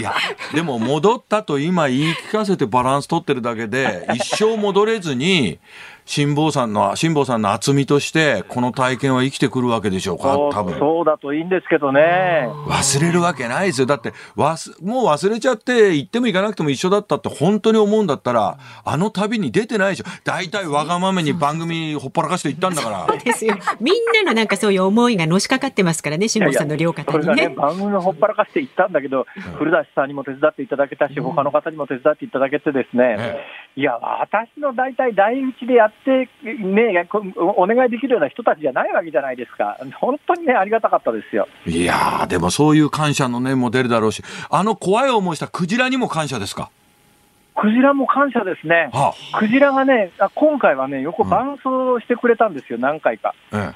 [0.00, 0.14] いや
[0.52, 5.60] でも戻ったと今言い聞かせてバランス取ってるだけで一生戻れずに
[6.06, 10.32] 辛坊さんの辛坊さんの厚みとしてこの体験は生きてくるわけでしょうか？
[10.32, 10.78] そう多分。
[10.78, 12.48] そうだといいんですけどね。
[12.66, 13.86] 忘れるわけないですよ。
[13.86, 20.04] だって忘もう忘れちゃって行っても行かなくても一緒だったって本当に思うんだったらあの旅に出てないでしょ。
[20.24, 23.06] 大体わがままに番組ほっぽらかして行ったんだから。
[23.18, 23.56] ですよ。
[23.80, 27.54] みんなのなんかそういう思いがのしかかってますからね、辛坊さんの両肩にこれがね、ね。
[27.54, 29.26] 番組をほっぱらかしていったんだけど、
[29.58, 33.44] 古舘さんにも手伝っていただけたし、他の方にも手伝っていただけてですね、え
[33.78, 41.46] いや、私の大体、第一でやって、ね、こおお願いできるような人たちじゃないわけじゃないですか、本当にね、ありがたかったですよ。
[41.66, 46.70] いやーでもそういう感謝の念も出るだろうしあの怖い思いしたクジラにも感謝ですか？
[47.54, 48.88] クジラも感謝ですね。
[48.94, 53.34] はクジラがね、あ今回はね、横伴走してくれたんですよ、何回か。
[53.52, 53.74] あ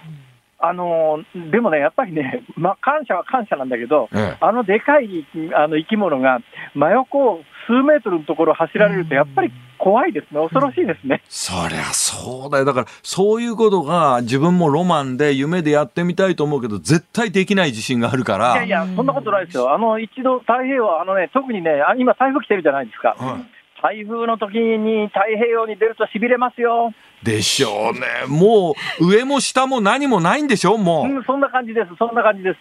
[0.61, 6.41] あのーでもね、やっぱりね、まあ、感謝は感謝なんだけど、ええええあのでかいあの生き物が
[6.75, 9.53] 真横を数メートルのところを走られると、やっぱり
[9.83, 11.23] 怖いですね、恐ろしいですね。
[11.29, 19.73] そりゃそうだよだからそういうことが自分もロマンで夢でやってみたいと思うけど絶対できない自信があるからいやいや、そんなことないですよ。
[19.73, 23.17] あの、一度太平洋、あのね、特にね、あ今台風来てるじゃないですか。
[23.19, 23.45] はい
[23.83, 26.93] 台風の時に太平洋に出ると痺れますよ。
[27.23, 30.77] でしょうねもう上も下も何もないんでしょ？
[30.77, 32.59] もう、うん、そんな感じです、そんな感じです。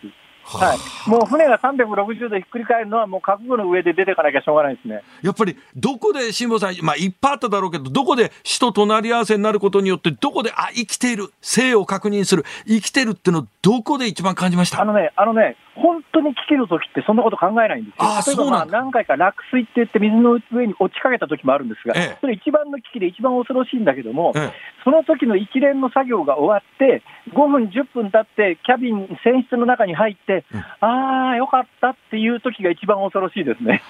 [0.57, 1.09] はい。
[1.09, 5.03] もう船が360度ひっくり返るのは、もう覚悟の上で出ていかなきゃしょうがないですね。
[5.21, 14.81] やっぱりどこで辛坊さんまあいっぱいあっただろうけどどこで死と隣り合わせになることによってどこであ生きている生を確認する生きてるってのどこで一番感じました？
[14.81, 17.97] あのね、あのね、本当に危機の時ってそんなこと考えないんですよ。
[17.99, 24.51] あー例えばまあ何回か落水って言って水の上に落ちかけた時もあるんですが、ええそれ一番の危機で一番恐ろしいんだけども、え
[24.83, 27.03] その時の一連の作業が終わって、
[27.33, 30.45] 5分、10分経って、キャビン、船室の中に入って、
[30.79, 33.81] ああ、よかったっていう時が一番恐ろしいですね。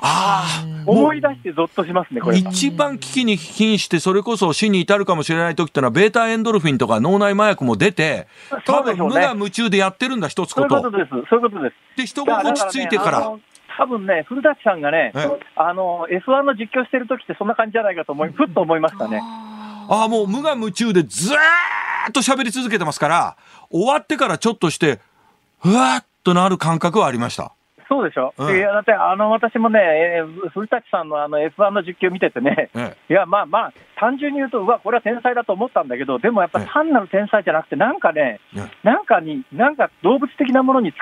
[0.00, 2.50] ああ 思い出してゾッとしますね、これは。
[2.50, 8.26] 一番危機に瀕してそれこそ死に至るかもしれない時ってのはベータエンドルフィンとか脳内麻薬も出て
[8.64, 11.28] 多分無我夢中でやってるんだ一つそうこということです。
[11.40, 11.96] そういうことです。
[11.96, 13.32] で人が落ち着いてから。
[13.78, 19.20] 多分ね、古舘さんがねええ、あの、F1 の実況してる時ってそんな感じじゃないかと思い、ふっと思いましたね。
[19.88, 21.36] ああもう無我夢中でずー
[22.08, 23.36] っと喋り続けてますから
[23.70, 25.00] 終わってからちょっとして
[25.60, 27.52] ふわっとなる感覚はありました
[27.88, 28.56] そうでしょ、うん。
[28.56, 36.66] いやだってあの私もね、えー古舘さんのあの F1 の実況見ててね、えいや、まあまあ、単純に言うと、うわ、これは天才だと思ったんだけど、でもやっぱええ。
[36.72, 40.94] 単なる天才じゃなくて、なんかね、えなんかに、なんか動物的なものに突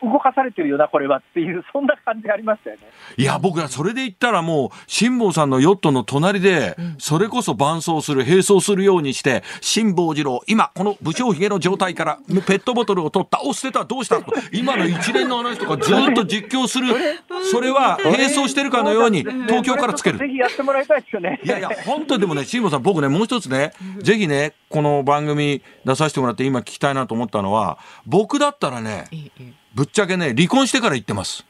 [0.00, 2.82] き動かされてるよな、これはっていう、そんな感じがありましたよね。
[3.16, 14.22] いや僕らそれで言ったらもう辛坊さんのヨットの隣でそれこそ伴走する並走するようにして辛坊治郎今この武将髭の状態からペットボトルを取ったお捨てたどうした？
[14.22, 16.86] と今の一連の話とかずっと実況する。
[17.50, 20.18] それは並走してるかのように東京からつける。
[20.18, 21.38] ぜひやってもらいたいですよね。
[21.44, 23.72] いやいや、本当にでもね、辛坊さん、僕ね、もう一つね、
[24.02, 29.04] ぜひね、この番組出させてもらって今聞きたいなと思ったのは、僕だったらね、
[29.74, 31.44] ぶっちゃけね、離婚してから言ってます。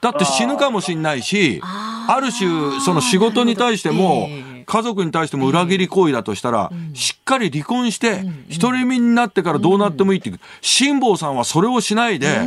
[0.00, 8.24] だって死ぬかもしんないし、ある種、その仕事に対してもええ、家族に対しても裏切り行為だとしたら、しっかり離婚して、
[8.58, 12.40] 独り身になってからどうなってもいいっていう、辛坊さんはそれをしないで、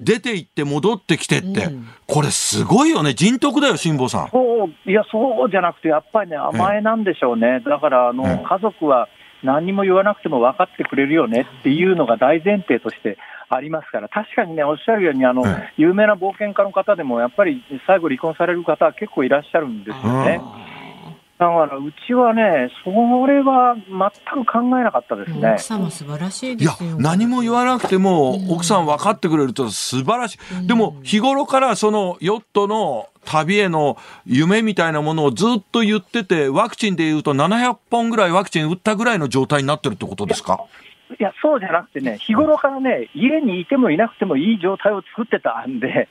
[0.00, 1.68] 出て行って戻ってきてって、
[2.06, 4.28] これすごいよね、人徳だよ、辛坊さん。
[4.30, 7.60] そう、いや、そうじゃなくて、やっぱりね、甘えなんでしょうね。
[7.60, 9.08] だから、あの、ええ家族は
[9.42, 13.16] 何にも言わなくても分かってくれるよねっていうのが大前提として
[13.48, 20.40] ありますから、確かにね、おっしゃるように、あの、え有名な冒険家の方でも、やっぱり最後離婚される方は結構いらっしゃるんですよね。
[21.40, 22.90] だから、うちはね、そ
[23.26, 25.62] れは全く考えなかったですね奥。
[25.62, 26.96] 様素晴らしいいやですよ。
[26.98, 40.64] 何も言わなくても奥さん分かってくれると素晴らしい、でも日頃からそのヨットの旅への夢みたいなものをずっと言っててワクチンでいうと700本ぐらいワクチン打ったぐらいの状態になってるってことですか？
[41.18, 46.08] いや、そうじゃなくてね、日頃からね、家にいてもいなくてもいい状態を作ってたんで、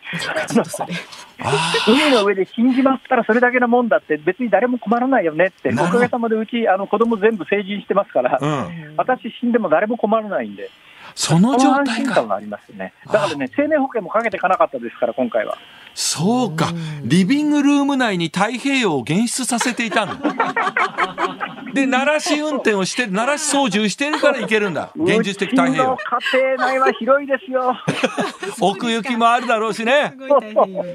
[1.87, 8.95] 海の上で死んじまったらそれだけのもんだって、別に誰も困らないよねって、おかげさまでうち、あの子供全部成人してますから、うん。
[8.97, 10.69] 私死んでも誰も困らないんで、
[11.15, 11.91] その状態か。
[11.91, 12.93] 安心感がありますよね。
[13.05, 15.57] だからね、生命保険もかけていかなかったですから、今回は。
[16.01, 16.71] そうか。
[17.03, 20.15] リビングルーム内に太平洋を現出させていたの。
[21.75, 24.91] で、鳴らし運転をして、鳴らし操縦してるからいけるんだ。
[24.95, 25.97] 現実的太平洋。
[26.31, 27.75] 家庭内は広いですよ。
[28.61, 30.13] 奥行きもあるだろうしね。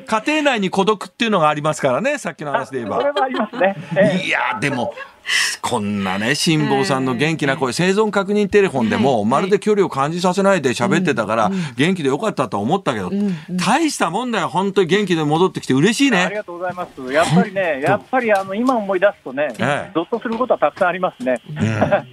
[0.06, 2.96] 家庭内に孤独っていうのがありますからね、さっきの話で言えば。
[2.96, 3.76] それはありますね。
[3.98, 4.94] ええいや、でも、
[5.62, 13.10] こんなね、辛坊さんの元気な声、生存確認テレフォンでも、はいまるで距離を感じさせないで喋ってたから、元気でよかったと思ったけど、
[13.50, 16.24] 大したもんだよ、本当に元気で戻ってきて嬉しいね。
[16.24, 17.12] ありがとうございます。
[17.12, 21.40] やっぱりね、やっぱりあの今思い出すとね、ええゾッとすることはたくさんありますね。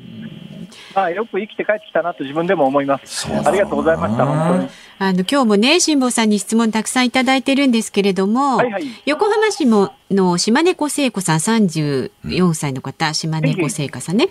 [0.96, 3.28] まあよく生きて帰ってきたなと自分でも思います。
[3.46, 4.26] ありがとうございました。
[4.26, 4.70] 本当に。
[5.04, 8.84] あの今日もね辛坊さんに質問たくさんいただいてるんですけれども、はいはい。
[9.08, 14.30] 横浜市もの島根子聖子さん34歳の方、島根子聖子さんね、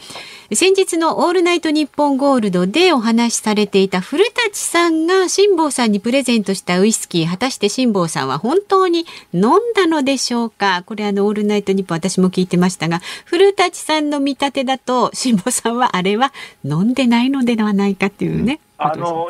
[0.55, 9.45] 先日の「オールナイトニッポンゴールド」でお話しされていた古舘さんが辛坊さんにプレゼントしたウイスキー果たして辛坊さんは本当に飲ん
[9.75, 10.85] だのでしょうか？
[10.87, 16.33] これあの「オールナイトニッポン」私も聞いてましたが古舘さんの見立てだと辛坊さんはあれは
[16.65, 18.61] 飲んでないのではないかっていうね。
[18.83, 19.29] あの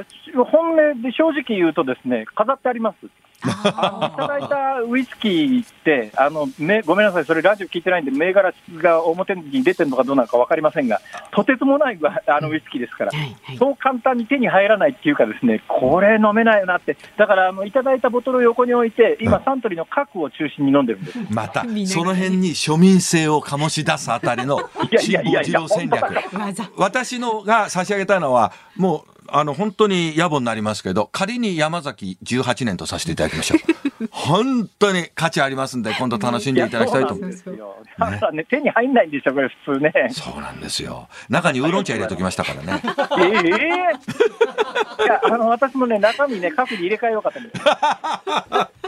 [0.50, 3.08] 本音で正直言うとですね、飾ってあります。
[3.42, 11.00] あのいただいたウイスキーってあのめ、ごめんなさい、それラジオ聞いてないんで、銘柄が表に出てるのかどうなのか分かりませんが、
[11.32, 13.12] とてつもないあのウイスキーですから、
[13.58, 21.18] そう簡単に手に入らないっていうか、ですねこれ飲めないよなって、だからあのいただいたボトルを横に置いて、今、サントリーの核を中心に飲んでるんです。
[21.30, 26.38] また その辺に庶民性を醸し出すあたりの いやい辛やいやいや坊治郎戦略。
[26.38, 33.58] 技私のが差し上げたいのは、もう、あの、本当に野暮になりますけど、仮に山崎18年とさせていただきましょう。
[34.10, 37.30] 本当に価値ありますんで、今度楽しんでいただきたいと思う。
[37.30, 37.76] やそうなんですよ。
[37.98, 39.92] だからね、手に入んないんでしょ、これ、普通ね。
[40.10, 41.08] そうなんですよ。
[41.28, 42.82] 中にウーロン茶入れときましたからね。
[43.18, 47.60] ええいや、あの、私もね、中身ね、核に入れ替えようかと思って。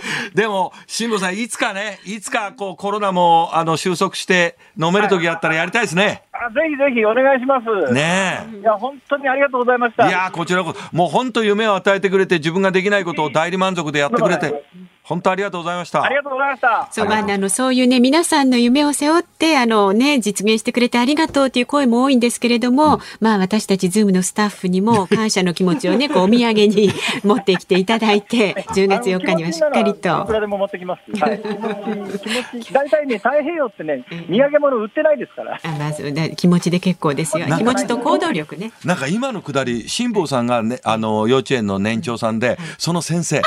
[0.34, 6.22] でも、辛坊さん、いつかね、いつかこうコロナもあの収束して飲める時あったらやりたいですね。
[6.32, 7.93] あぜひぜひお願いします。
[7.93, 10.07] ねいや、本当にありがとうございました。
[10.07, 10.09] え。
[10.09, 14.64] いやーこちらこそ、もう本当夢を与えてくれて、自分ができないことを代理満足でやってくれて、
[15.05, 16.14] 本当ありがとうございましたあり。
[16.14, 16.88] がとうございました。
[16.90, 26.90] そうまああのそういうね皆さんの夢を背負ってあのね実現してくれてありがとうという声も多いんですけれども、まあ私たちズームのスタッフにも感謝の気持ちをね こうお土産に
[27.24, 30.32] 持ってきていただいて10月4日にはしっかりあの気持ちならいくと。
[30.32, 31.20] らでも持ってきます。
[31.20, 31.40] はい。
[31.40, 35.59] 気持ち、気持ち、大体ね、太平洋ってね、土産物売ってないですから。
[35.62, 38.72] あまずだ気持ちで結構ですよ気持ちと行動力ね。
[38.84, 43.42] なんか今のくだり、辛坊さんがね、あの、幼稚園の年長さんで、その先生。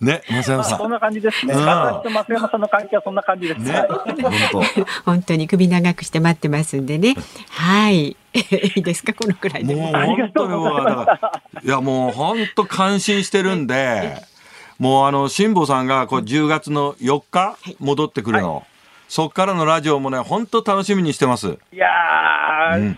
[0.00, 0.78] ね、松山さん。
[0.78, 1.52] そんな感じですね。
[1.52, 3.60] うん私と増山さんの関係はそんな感じです。
[3.60, 4.62] ねはい、本当。
[5.04, 7.14] 本当に首長くして待ってますんでね。
[7.50, 8.16] はい。
[8.32, 9.12] いいですか？
[9.12, 9.74] このくらいで。
[9.74, 14.22] もう本当にもうだからいやもう本当感心してるんで、
[14.78, 18.64] もうあの辛坊さんがこう10月の4日戻ってくるの、
[19.08, 21.58] そっからのラジオもね本当楽しみにしてます。
[21.72, 21.86] いや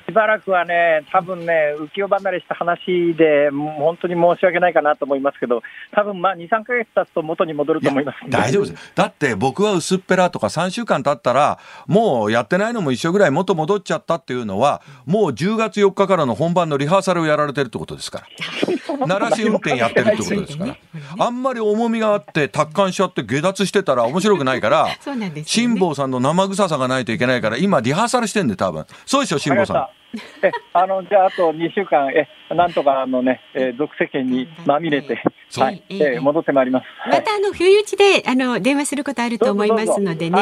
[0.06, 8.92] しばらくはね、多分ね、浮世離れした話で、もう本当に申し訳ないかなと思いますけど、多分まあ2、3ヶ月経つと元に戻ると思います大丈夫です。
[8.94, 19.06] だって僕は薄っぺらとか3週間経ったら、もうやってないのも一緒ぐらい元戻っちゃったっていうのは、もう10月4日からの本番のリハーサルをやられてるってことですから。
[19.06, 20.76] 鳴らし運転やってるってことですから。
[21.18, 24.88] あんまり重みがあって、達観しちゃって下脱してたら面白くないから、
[25.44, 28.86] 辛坊さんの生臭さがないといけないから、今リハーサルしてんで多分。
[29.06, 30.02] そうでしょ、辛坊さん。
[30.42, 35.22] えあのじゃあ、あと2週間、えなんとかあの、ねえー俗世間にまみれて、
[35.56, 35.82] はい。
[35.88, 36.86] え戻ってまいります。
[37.10, 40.38] またあの不意打ちであの電話することあると思いますのでね。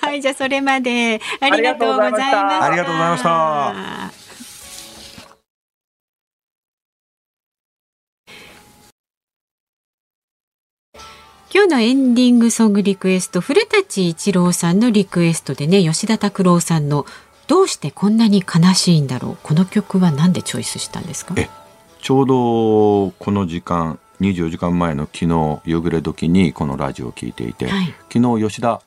[0.00, 0.22] はい。
[0.22, 1.20] じゃあそれまで。
[1.40, 2.64] ありがとうございました。
[2.64, 4.24] ありがとうございました。
[11.54, 17.06] 今日のエンディングソングリクエスト古舘一郎さんのリクエストでね吉田拓郎さんの
[17.46, 21.34] 「どうしてこんなに悲しいんだろう」この曲は何でチョイスしたんですか？
[21.36, 21.48] え
[22.00, 28.80] ちょうどこの時間、24時間前の昨日夕暮れ時にこのラジオを聞いていて、はい昨日吉田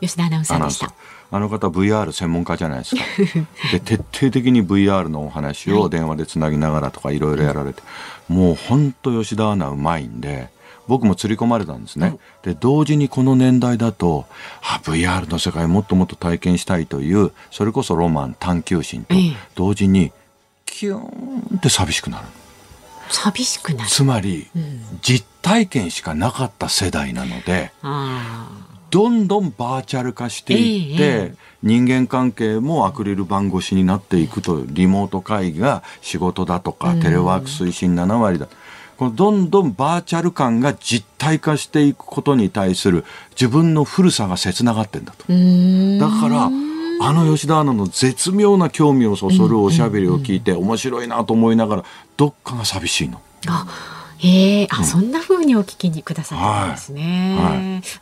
[0.00, 0.92] 吉田アナウンサーーでした。
[1.32, 3.02] あの方 VR 専門家じゃないですか。
[3.72, 7.82] で徹底的に VR のお話を電話でつなぎながらとかいろいろやられて、
[8.28, 10.48] もう本当吉田アナうまいんで。
[10.90, 12.18] 僕も釣り込まれたんですね。
[12.42, 14.26] で、同時にこの年代だと、
[14.60, 20.10] あ、VR の世界もっともっと体験したいという、それこそロマン、探求心とええ、同時に、
[20.66, 22.26] キューンって寂しくなる。
[23.08, 23.88] 寂しくなる。
[23.88, 24.48] つまり、
[25.00, 28.48] 実体験しかなかった世代なので、あ
[28.90, 38.48] どんどんバーチャル化していって、ええ人間関係もアクリル板越しになっていくとリモート会議が仕事だとか、テレワーク推進7割だ
[39.00, 45.24] このどんどんバーチャル感が実体化していくことに対する自分の古さが切ながってんだと。
[45.26, 46.50] だから
[47.02, 51.84] あの吉田アナの絶妙な興味をそそるおしゃべりを聞いて面白いなと思いながら
[52.18, 53.22] どっかが寂しいの。
[53.48, 53.66] あ、
[54.22, 57.36] ええあ、そんな風にお聞きにくださったんですね。
[57.38, 57.54] は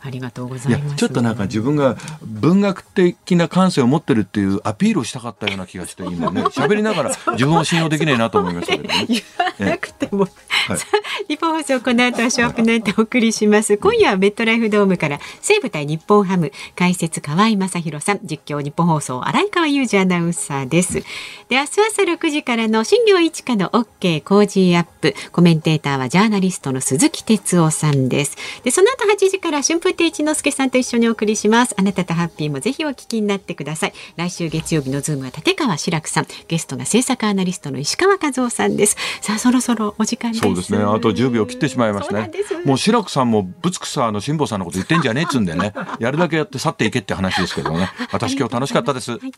[0.03, 0.07] い。
[0.07, 0.95] ありがとうございます。
[0.95, 6.43] ちょっとなんか自分が文学的な感性を持ってるっていうアピールをしたかったような気がして今 ね。
[6.45, 9.05] 喋りながら自分を信用できないなと思いましたけどね。
[9.07, 10.29] 言わなくても、い。
[10.77, 20.93] さあ日本放送この後はショープナイトお送りします今夜はメットライフドームから西武対日本ハム解説河合正弘さん実況日本放送荒井川裕二アナウンサーです。
[20.93, 21.03] で
[21.51, 40.79] 明日朝6時からの新業一華の OK 工事アップコメンテーターはジャーナリストの鈴木哲夫さんですでその後8時から春風亭一之輔さんと一緒にお送りしますあなたとハッピーもぜひお聞きになってください来週月曜日のズームは立川志らくさんゲストが政策アナリストの石川和男さんですさあそろそろお時間ですそうですね。
[40.79, 42.65] あと10秒切ってしまいますねそう。
[42.65, 45.73] もう志らくさんもぶつくさの辛坊さんのこと言ってんじゃねえっつうんでね。
[45.99, 47.89] やるだけやって去っていけって話ですけどね。
[48.11, 49.11] 私今日楽しかったです。
[49.11, 49.31] はい